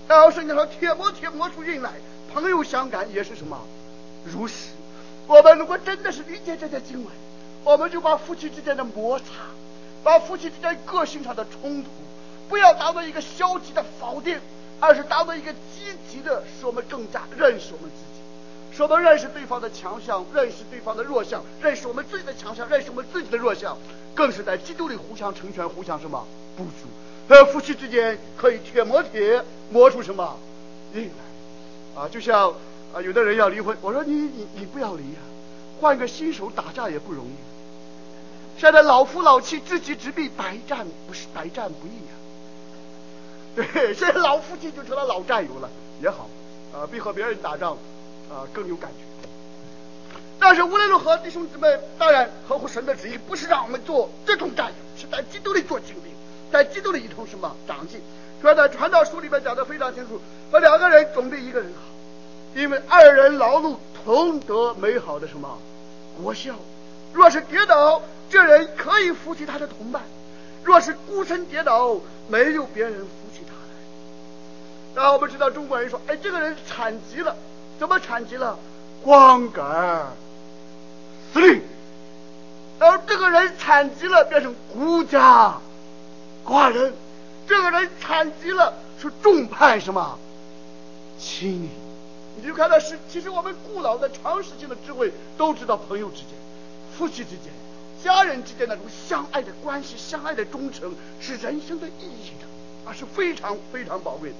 [0.07, 1.91] 然后圣经说，铁磨铁磨出刃来，
[2.33, 3.59] 朋友相感也是什么
[4.25, 4.69] 如是。
[5.25, 7.11] 我们如果真的是理解这些经文，
[7.63, 9.25] 我们就把夫妻之间的摩擦，
[10.05, 11.89] 把夫妻之间个性上的冲突，
[12.47, 14.39] 不要当做一个消极的否定，
[14.79, 23.75] 而是当做一个积极的，使我们更加认识我们自己，使我们认识对方的强项，认识对方的弱项，认识我们自己的强项，认识我们自己的弱项，
[24.13, 26.23] 更是在基督里互相成全，互相什么
[26.55, 26.87] 补足。
[27.27, 30.37] 呃，夫妻之间可以铁磨铁，磨出什么
[30.93, 31.09] 硬
[31.95, 32.53] 来啊，就像。
[32.93, 35.19] 啊，有的人要离婚，我说你你你不要离啊，
[35.81, 37.54] 换个新手打架也不容易。
[38.57, 42.13] 现在老夫老妻知己知彼，百战不是百战不易啊。
[43.55, 45.69] 对，现在老夫妻就成了老战友了，
[46.01, 46.27] 也好，
[46.73, 47.73] 啊，比和别人打仗
[48.29, 49.29] 啊更有感觉。
[50.39, 56.11] 但是无论如何，弟兄姊妹，当然合乎神的旨意，不是让我们做这种战友，是在基督里做精兵，
[56.51, 58.01] 在基督里一同什么长进。
[58.41, 60.19] 主要在传道书里面讲的非常清楚，
[60.51, 61.81] 和两个人总比一个人好。
[62.55, 65.57] 因为二人劳碌同得美好的什么
[66.21, 66.53] 果效？
[67.13, 70.01] 若是跌倒，这人可以扶起他的同伴；
[70.63, 74.95] 若是孤身跌倒，没有别人扶起他来。
[74.95, 77.35] 然后我们知道中国人说：“哎，这个人残疾了，
[77.79, 78.57] 怎么残疾了？
[79.03, 80.07] 光杆
[81.33, 81.61] 司令。”
[82.79, 85.57] 然后这个人残疾了，变成孤家
[86.45, 86.91] 寡人；
[87.47, 90.19] 这个人残疾了，是众叛什么
[91.19, 91.69] 亲离。
[92.37, 96.31] 你就看到是，其实我们古老的常识性的智慧都知道，朋友之间、
[96.97, 97.53] 夫妻之间、
[98.05, 104.35] 家人之间那种相爱的关系、相爱的忠诚是人生的意义的，啊，是非常非常宝贵的。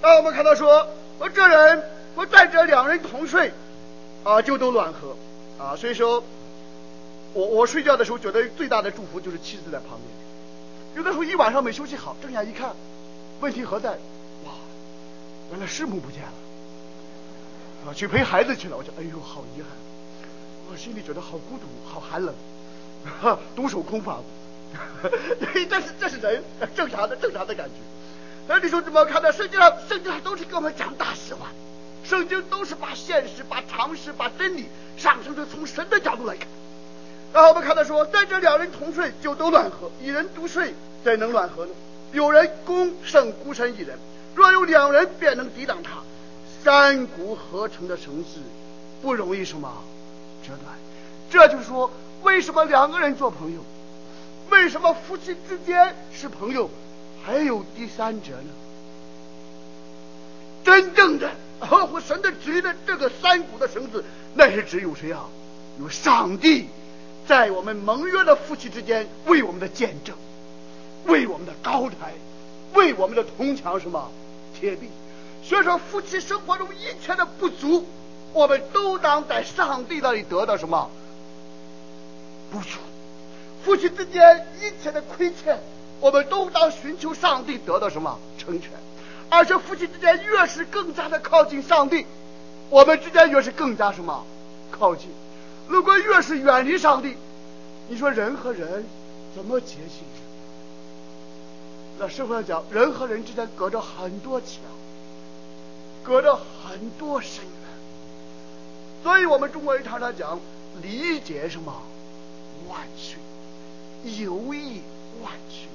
[0.00, 1.82] 当我们看到说，我这人
[2.14, 3.52] 我在这两人同睡，
[4.24, 5.14] 啊，就都暖和，
[5.62, 6.24] 啊，所以说，
[7.34, 10.96] 我我睡觉的时候觉得最大的祝福就是妻子在旁边。
[10.96, 12.74] 有的时候一晚上没休息好，睁眼一看，
[13.40, 13.90] 问题何在？
[14.46, 14.52] 哇
[15.50, 18.76] 原来师母不见了，啊，去陪孩子去了。
[18.76, 19.70] 我就哎呦，好遗憾，
[20.70, 22.34] 我心里觉得好孤独，好寒冷，
[23.20, 24.22] 哈， 独守空房。
[25.40, 26.42] 对，这是这是人
[26.74, 27.74] 正常的正常的感觉。
[28.48, 29.72] 那你说怎么看到圣经上？
[29.88, 31.52] 圣经上都是给我们讲大实话，
[32.04, 36.48] 圣经都是把现实、把常识、把真理上升成从神的角度来看。
[37.32, 40.74] 然后我们看到说，在这两人同睡就都暖和，一人独睡
[41.04, 41.72] 怎能暖和呢？
[42.12, 43.98] 有人攻胜孤身一人。
[44.34, 46.02] 若有两人便能抵挡他，
[46.62, 48.40] 三股合成的绳子
[49.00, 49.82] 不容易什么
[50.46, 50.74] 折断。
[51.30, 51.90] 这就是说，
[52.22, 53.60] 为什么两个人做朋友？
[54.50, 56.70] 为什么夫妻之间是朋友？
[57.24, 58.50] 还有第三者呢？
[60.64, 64.04] 真正的合乎神的旨意的这个三股的绳子，
[64.34, 65.24] 那是只有谁啊？
[65.80, 66.68] 有上帝
[67.26, 70.14] 在我们盟约的夫妻之间为我们的见证，
[71.06, 72.14] 为我们的高台，
[72.74, 74.10] 为我们的铜墙什么？
[74.58, 74.88] 铁壁，
[75.42, 77.84] 所以说夫妻生活中一切的不足，
[78.32, 80.90] 我们都当在上帝那里得到什么
[82.50, 82.78] 补足；
[83.64, 85.58] 夫妻之间一切的亏欠，
[86.00, 88.70] 我们都当寻求上帝得到什么成全。
[89.28, 92.06] 而且夫妻之间越是更加的靠近上帝，
[92.70, 94.24] 我们之间越是更加什么
[94.70, 95.08] 靠近。
[95.66, 97.16] 如果越是远离上帝，
[97.88, 98.84] 你说人和人
[99.34, 100.04] 怎么结亲？
[101.98, 104.60] 那社会上讲，人和人之间隔着很多墙，
[106.04, 107.65] 隔着很多深渊，
[109.06, 110.40] 所以我们中国人常常讲
[110.82, 111.80] 理解什么
[112.68, 113.16] 万岁，
[114.20, 114.82] 友谊
[115.22, 115.68] 万岁。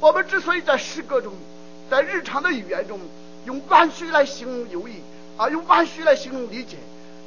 [0.00, 1.32] 我们之所以在诗歌中，
[1.88, 2.98] 在日常的语言中
[3.46, 4.94] 用万岁来形容友谊
[5.36, 6.78] 啊，用万岁来形容理解，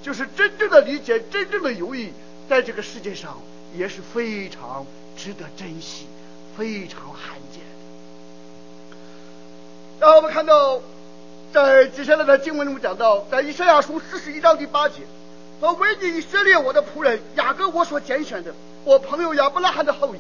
[0.04, 2.12] 就是真正的理解，真正的友谊，
[2.50, 3.38] 在这个世界上
[3.74, 4.86] 也是非常
[5.16, 6.08] 值得珍惜，
[6.58, 7.62] 非常罕见。
[10.02, 10.82] 然后我们看到，
[11.54, 15.04] 在接下来的经文中讲到，在以赛亚书四十一章第八节，
[15.60, 18.54] 和：“为你以色列我的仆人雅各我所拣选的，
[18.84, 20.20] 我朋友亚伯拉罕的后裔。”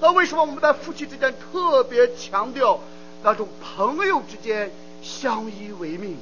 [0.00, 2.80] 那为什么我们在夫妻之间特别强调
[3.22, 4.70] 那种朋友之间
[5.02, 6.18] 相依为命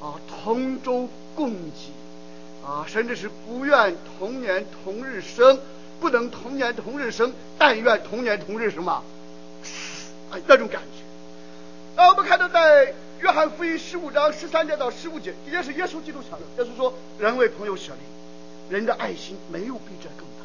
[0.00, 1.92] 啊，同舟共济，
[2.66, 5.60] 啊，甚至是不愿同年同日生，
[6.00, 9.04] 不能同年同日生，但愿同年同日什么？
[10.32, 11.04] 哎，那种感觉。
[11.94, 18.00] 那我们看到在约翰福音十五章十三节到十五节，也是耶稣基督讲的，耶稣说：“人为朋友舍命，
[18.70, 20.44] 人的爱心没有比这更大。”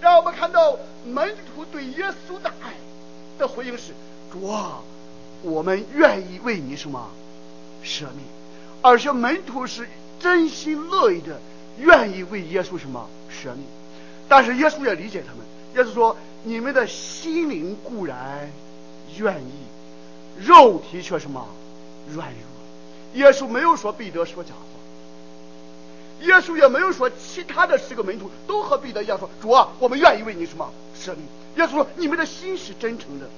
[0.00, 2.74] 让我们看到门徒对耶稣的爱
[3.38, 3.92] 的回应是
[4.30, 4.80] ：“主啊，
[5.42, 7.10] 我们愿意为你什么
[7.82, 8.24] 舍命。”
[8.82, 9.88] 而且门徒是
[10.20, 11.40] 真心乐意的，
[11.78, 13.64] 愿意为耶稣什么舍命。
[14.28, 15.44] 但是耶稣也理解他们，
[15.74, 18.48] 耶稣说：“你们的心灵固然
[19.18, 19.52] 愿意，
[20.38, 21.46] 肉体却什么
[22.12, 22.38] 软弱。”
[23.14, 24.60] 耶稣没有说彼得说假话。
[26.26, 31.24] 耶稣也没有说其他的十个门徒都和彼得一样说：“主啊，我们愿意为你什么舍命。”
[31.56, 33.28] 耶稣说：“你们的心是真诚的，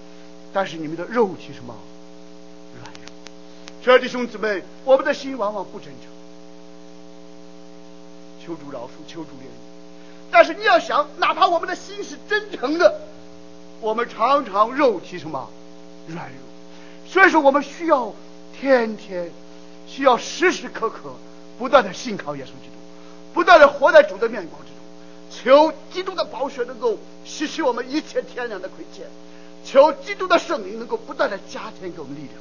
[0.52, 1.74] 但是你们的肉体什么
[2.80, 3.12] 软弱。”
[3.82, 6.10] 亲爱的弟兄姊妹，我们的心往往不真诚，
[8.44, 10.30] 求主饶恕，求主怜悯。
[10.30, 13.00] 但是你要想，哪怕我们的心是真诚的，
[13.80, 15.48] 我们常常肉体什么
[16.08, 16.51] 软弱。
[17.12, 18.14] 所以说，我们需要
[18.58, 19.30] 天天，
[19.86, 21.12] 需要时时刻刻
[21.58, 22.72] 不断的信靠耶稣基督。
[23.34, 29.04] 不断的活在主的面光之中，求基督的宝血能够洗去我们一切天良的亏欠，
[29.62, 32.32] 求基督的圣灵能够不断的加添给我们力量，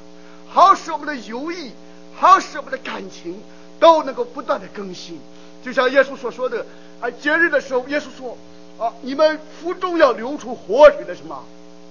[0.48, 1.72] 好使我们的友谊，
[2.14, 3.42] 好使我们的感情
[3.78, 5.20] 都能够不断的更新。
[5.62, 6.64] 就像耶稣所说的，
[7.02, 8.38] 啊，节日的时候，耶稣说，
[8.78, 11.44] 啊，你们腹中要流出活水的什么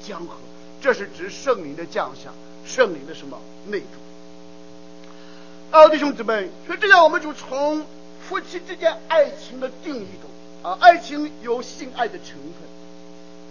[0.03, 0.36] 江河，
[0.82, 2.32] 这是指圣灵的降下，
[2.66, 3.86] 圣灵的什么内住。
[5.72, 7.86] 啊，弟兄姊妹，所以这样我们就从。
[8.30, 10.30] 夫妻之间爱情的定义中
[10.64, 12.53] 啊，爱情有性爱的成分，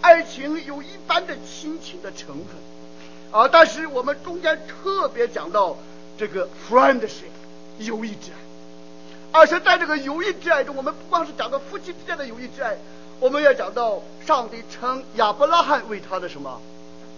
[0.01, 5.77] 爱情有一般的亲情的成分啊，但是我们中间特别讲到
[6.17, 7.29] 这个 friendship
[7.77, 12.75] 友谊之爱，而且在这个友谊之爱中，我们不光是讲到夫妻之间的友谊之爱，
[13.19, 16.59] 我们也讲到上帝称亚伯拉罕为他的什么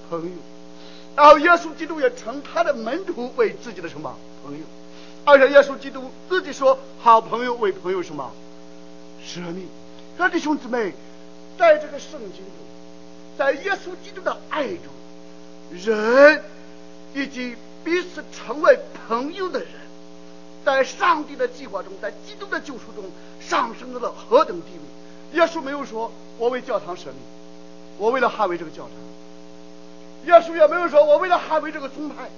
[0.09, 0.31] 朋友，
[1.15, 4.63] 然后耶稣基督也称他的门徒为自己的什么朋友。
[5.25, 8.31] 而且耶稣基督自己说：“好朋友为朋友什么
[9.23, 9.67] 舍命？”
[10.17, 10.93] 说弟兄姊妹，
[11.57, 12.55] 在这个圣经中，
[13.37, 14.91] 在耶稣基督的爱中，
[15.71, 16.43] 人
[17.13, 19.69] 以及彼此成为朋友的人，
[20.65, 23.05] 在上帝的计划中，在基督的救赎中
[23.39, 25.39] 上升到了何等地位？
[25.39, 27.19] 耶稣没有说：“我为教堂舍命，
[27.97, 28.91] 我为了捍卫这个教堂。”
[30.25, 32.29] 耶稣也没有说：“我为了捍卫这个宗派。”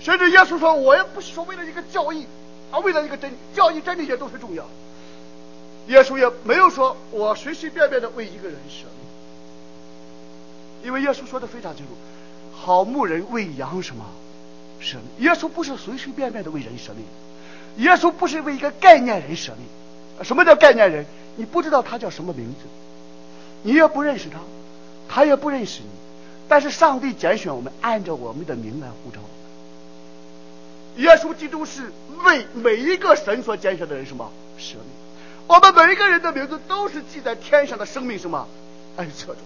[0.00, 2.26] 甚至耶稣说：“我也不是说为了一个教义，
[2.70, 4.64] 而为了一个真教义，真理也都是重要。”
[5.88, 11.92] 耶稣也没有说我随随便便的为一个人舍命，因为耶稣说的非常清楚
[12.54, 14.06] ：“好牧人为羊什么
[14.80, 17.04] 舍命？”耶稣不是随随便便的为人舍命，
[17.84, 20.24] 耶稣不是为一个概念人舍命。
[20.24, 21.04] 什么叫概念人？
[21.36, 22.60] 你不知道他叫什么名字，
[23.62, 24.38] 你也不认识他，
[25.08, 25.88] 他也不认识你，
[26.48, 29.18] 但是上帝拣选我们，按照我们的名来呼召。
[30.96, 31.92] 耶稣基督是
[32.24, 34.86] 为每一个神所拣选的人什么舍命？
[35.46, 38.46] 我们每一个人的名字都是记在天上的生命什么
[38.96, 39.36] 恩册中，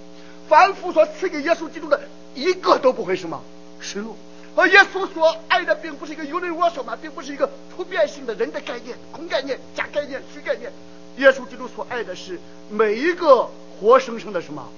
[0.48, 2.00] 凡夫所赐给耶稣基督的
[2.34, 3.42] 一个都不会什么
[3.80, 4.14] 失落。
[4.54, 10.72] 而耶稣所爱的并不是一个有人我说嘛，并不是一个突变性的人的概念、空概念、假概念、虚概念。
[11.16, 12.38] 耶稣基督所爱的是
[12.70, 13.48] 每一个
[13.80, 14.68] 活生生的什么，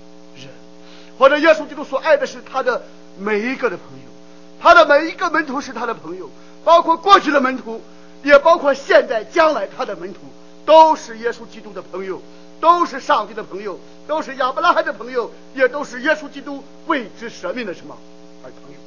[1.21, 2.83] 或者耶稣基督所爱的是他的
[3.19, 4.11] 每一个的朋友，
[4.59, 6.31] 他的每一个门徒是他的朋友。
[6.65, 7.83] 包括过去的门徒，
[8.23, 10.21] 也包括现在、将来他的门徒，
[10.65, 12.23] 都是耶稣基督的朋友，
[12.59, 17.97] 都是上帝的朋友，都是亚伯拉罕的朋友，也都是耶稣基督为之舍命的什么
[18.43, 18.79] 而朋友。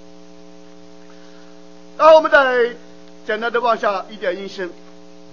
[1.97, 2.75] 然后我们再
[3.27, 4.71] 简单的往下一点引申，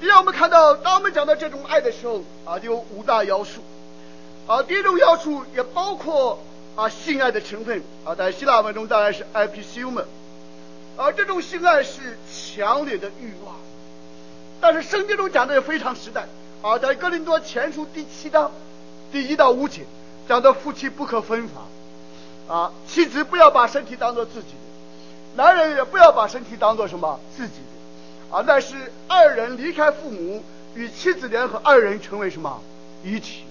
[0.00, 3.60] 第二，我们看到，当我们讲到这种爱的时候啊，有五大要素
[4.46, 4.62] 啊。
[4.62, 6.38] 第一种要素也包括
[6.76, 10.04] 啊性爱的成分啊，在希腊文中当然是 epithumos
[10.96, 13.56] 而这种性爱是强烈的欲望，
[14.60, 16.26] 但是圣经中讲的也非常实在。
[16.62, 18.52] 啊，在哥林多前书第七章
[19.10, 19.86] 第一到五节
[20.28, 21.68] 讲的夫妻不可分房
[22.48, 27.54] 啊，妻子不要把身体当做自己的，男人也不要把身体当做什么自己。
[28.30, 30.44] 的啊，那是二人离开父母
[30.74, 32.60] 与妻子联合，二人成为什么？
[33.02, 33.44] 一体，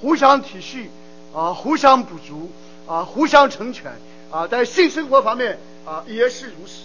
[0.00, 0.86] 互相体恤
[1.34, 2.50] 啊，互相补足
[2.86, 3.92] 啊，互相成全
[4.30, 6.82] 啊，在性生活方面啊也是如此。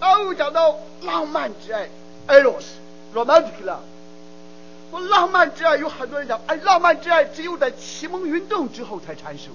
[0.00, 1.88] 然后讲到浪漫之爱
[2.28, 3.78] ，eros，romantic love。
[4.90, 9.52] 说浪漫之爱有很多人讲，哎，浪漫之爱只有在启蒙运动之后才产生，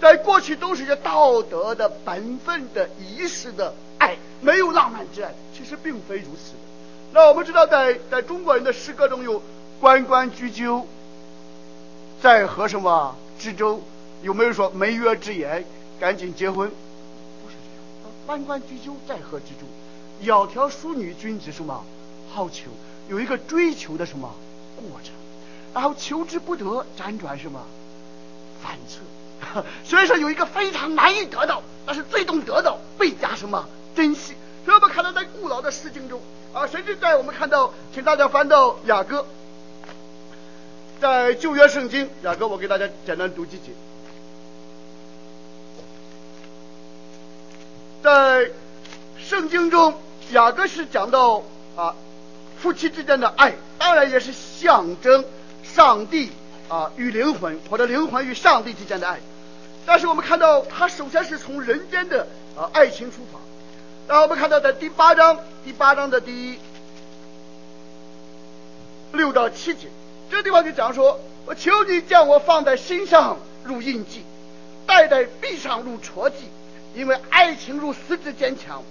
[0.00, 5.32] 在过去都是些道德的、本分的、仪式的爱，没有浪漫之爱。
[5.56, 6.52] 其实并非如此。
[7.12, 9.42] 那我们知道，在在中国人的诗歌中有
[9.80, 10.86] “关关雎鸠，
[12.22, 13.82] 在和什么之州”，
[14.22, 15.64] 有没有说“媒约之言，
[16.00, 16.68] 赶紧结婚”？
[17.42, 19.66] 不是这样，“关关雎鸠，在河之洲”，
[20.24, 21.84] 窈窕淑女，君子什么
[22.32, 22.64] 好逑？
[23.08, 24.34] 有一个追求的什么？
[24.76, 25.12] 过程，
[25.72, 27.62] 然后求之不得，辗转什么？
[28.62, 33.66] 反侧， 所以说有一个非常难以得到，但是最终得到倍加什么？
[33.94, 34.34] 珍惜。
[34.64, 36.20] 所以我们看到在古老的诗经中
[36.52, 39.24] 啊，甚至在我们看到，请大家翻到雅歌，
[41.00, 43.72] 在旧约圣经雅各，我给大家简单读几节，
[48.02, 48.50] 在
[49.18, 49.94] 圣经中
[50.32, 51.42] 雅各是讲到
[51.76, 51.94] 啊
[52.58, 55.24] 夫妻之间的爱，当然也是象征
[55.62, 56.30] 上帝
[56.68, 59.20] 啊与灵魂或者灵魂与上帝之间的爱，
[59.84, 62.26] 但是我们看到他首先是从人间的
[62.56, 63.38] 啊爱情出发。
[64.08, 66.58] 然后我们看到，在第八章第八章的第
[69.12, 69.88] 六到七节，
[70.30, 74.22] 这地方就讲说：“我求你将我放在心上如印记，
[74.86, 76.36] 戴在臂上如戳记，
[76.94, 78.82] 因为爱情如死之坚强，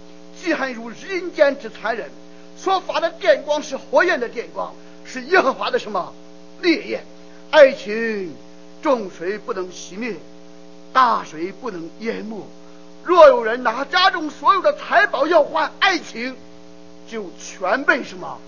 [0.41, 2.09] 记恨如人间之残忍。
[2.57, 4.73] 所发的电光是火焰的电光，
[5.03, 6.13] 是耶和华的什么
[6.61, 7.05] 烈焰？
[7.51, 8.35] 爱情，
[8.81, 10.15] 众水不能熄灭，
[10.93, 12.47] 大水不能淹没。”
[13.03, 16.35] 若有人拿家中所有的财宝要换爱情，
[17.07, 18.39] 就全被什么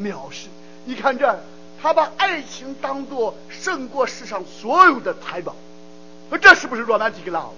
[0.00, 0.48] 藐视？
[0.86, 1.40] 你看这，
[1.82, 5.56] 他把爱情当作胜过世上所有的财宝，
[6.40, 7.50] 这是不是 romantic love？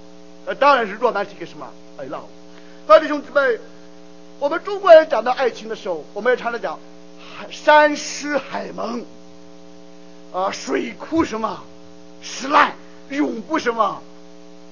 [0.47, 2.23] 呃，当然是 romantic 什么爱 love。
[2.87, 3.59] 各位弟兄姊妹，
[4.39, 6.79] 我们中国人讲到爱情的时候，我们也常常讲
[7.39, 9.05] 海山失海盟，
[10.33, 11.63] 啊，水枯什么
[12.23, 12.73] 石烂，
[13.11, 14.03] 永不什么。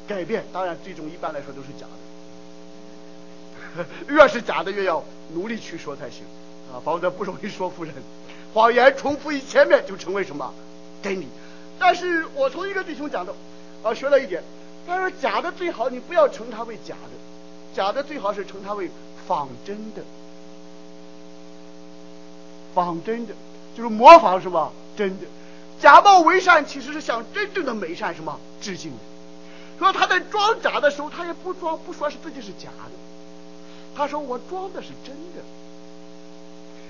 [0.09, 1.86] 改变，当然这种一般来说都是假
[3.76, 6.24] 的， 越是假的越要努力去说才行
[6.72, 7.94] 啊，否则不容易说服人。
[8.55, 10.53] 谎言重复于千遍就成为什么？
[11.03, 11.28] 真理？
[11.78, 13.34] 但是我从一个弟兄讲的
[13.82, 14.42] 啊，学了一点，
[14.86, 18.90] 他说假的最好你不要称它为假的，假的最好是称它为
[19.26, 20.03] 仿真的，
[22.74, 23.34] 仿真的。
[23.74, 25.26] 就是模仿什么真的，
[25.80, 28.38] 假冒为善其实是向真正的美善什么？
[28.61, 28.98] 致敬的。
[29.78, 32.92] 说他在装假的时候，他也不装，不说是自己是假的。
[33.96, 35.42] 他说我装的是真的，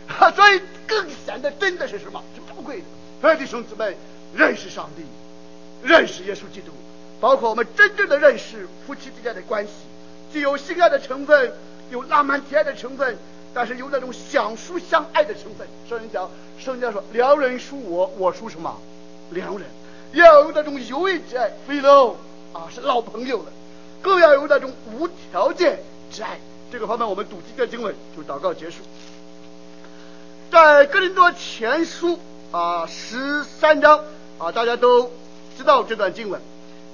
[0.36, 2.22] 所以更显得真的是什么？
[2.34, 2.84] 是宝贵的。
[3.20, 3.96] 所以弟兄姊妹，
[4.34, 5.03] 认识上帝，
[5.86, 6.72] 认识耶稣基督，
[7.20, 9.72] 包括我们真正的认识夫妻之间的关系，
[10.32, 11.53] 既有性爱的成分，
[11.90, 13.16] 有浪漫甜爱的成分，
[13.55, 15.66] 但是有那种相属相爱的成分。
[15.88, 16.28] 圣人讲，
[16.59, 18.80] 圣经说，良人属我，我属什么？
[19.30, 19.66] 良人。
[20.12, 22.16] 要有那种友谊之爱，philo。
[22.53, 23.46] 啊，是老朋友了，
[24.03, 25.78] 更要有那种无条件
[26.11, 26.38] 之爱。
[26.70, 28.82] 这个方面，我们读几个经文就祷告结束。
[30.53, 34.00] 在哥林多前书啊十三章。
[34.38, 35.11] 啊，大家都
[35.57, 36.38] 知道这段经文。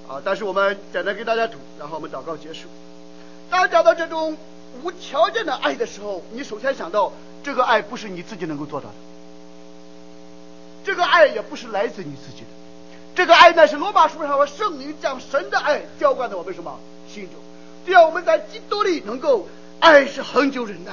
[0.06, 2.68] 啊，但是我们简单给大家读，然后我们祷告结束。
[3.50, 4.36] 当讲到这种
[4.84, 8.94] 无条件的爱的时候，你首先想到这个爱不是你自己能够做到的，
[10.84, 12.46] 这个爱也不是来自你自己的。
[13.16, 16.78] 这个爱呢，是罗马书上说圣灵将神的爱浇灌在我们什么？
[17.12, 17.34] 心中，
[17.84, 19.48] 只要我们在基督里能够
[19.80, 20.92] 爱是恒久忍耐，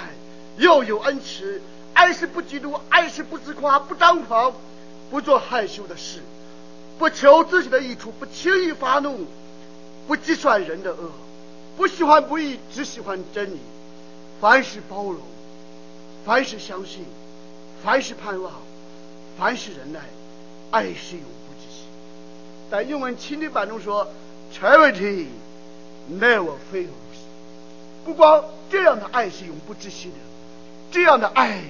[0.58, 1.62] 又有恩慈；
[1.96, 4.54] 爱是不嫉妒，爱是不自夸，不张狂，
[5.10, 6.20] 不做害羞的事，
[7.00, 9.26] 不求自己的益处，不轻易发怒，
[10.06, 11.10] 不计算人的恶，
[11.78, 13.60] 不喜欢不义，只喜欢真理。
[14.42, 15.18] 凡事包容，
[16.26, 17.06] 凡事相信，
[17.84, 18.52] 凡事盼望，
[19.40, 20.02] 凡事忍耐，
[20.72, 21.86] 爱是永不止息。
[22.70, 24.08] 在英文情侣版中说
[24.54, 25.28] ，Charity
[26.12, 26.90] never fails。
[28.04, 30.16] 不光这样的爱是永不止息的，
[30.92, 31.62] 这样的爱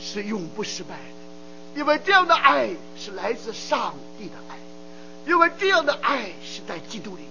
[0.00, 4.56] 是永不失败的，因为这样的爱是来自上帝的爱，
[5.26, 7.22] 因为这样的爱是在基督里，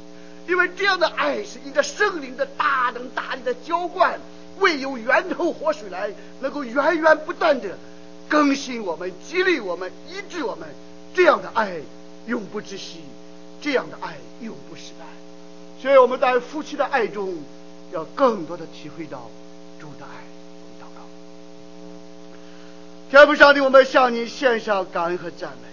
[0.47, 4.20] 因为这样的爱是因着圣灵的大能大力的浇灌，
[4.59, 6.11] 为有源头活水来，
[6.41, 7.78] 能够源源不断的
[8.28, 10.67] 更新我们、激励我们、医治我们，
[11.13, 11.82] 这样的爱。
[12.28, 12.99] 永不止息，
[13.59, 15.05] 这样的爱永不失败。
[15.82, 17.34] 所以我们在夫妻的爱中，
[17.91, 19.32] 要更多的体会到
[19.80, 20.29] 主的爱。
[23.10, 25.68] 天父上帝，我们向你献上感恩和赞美。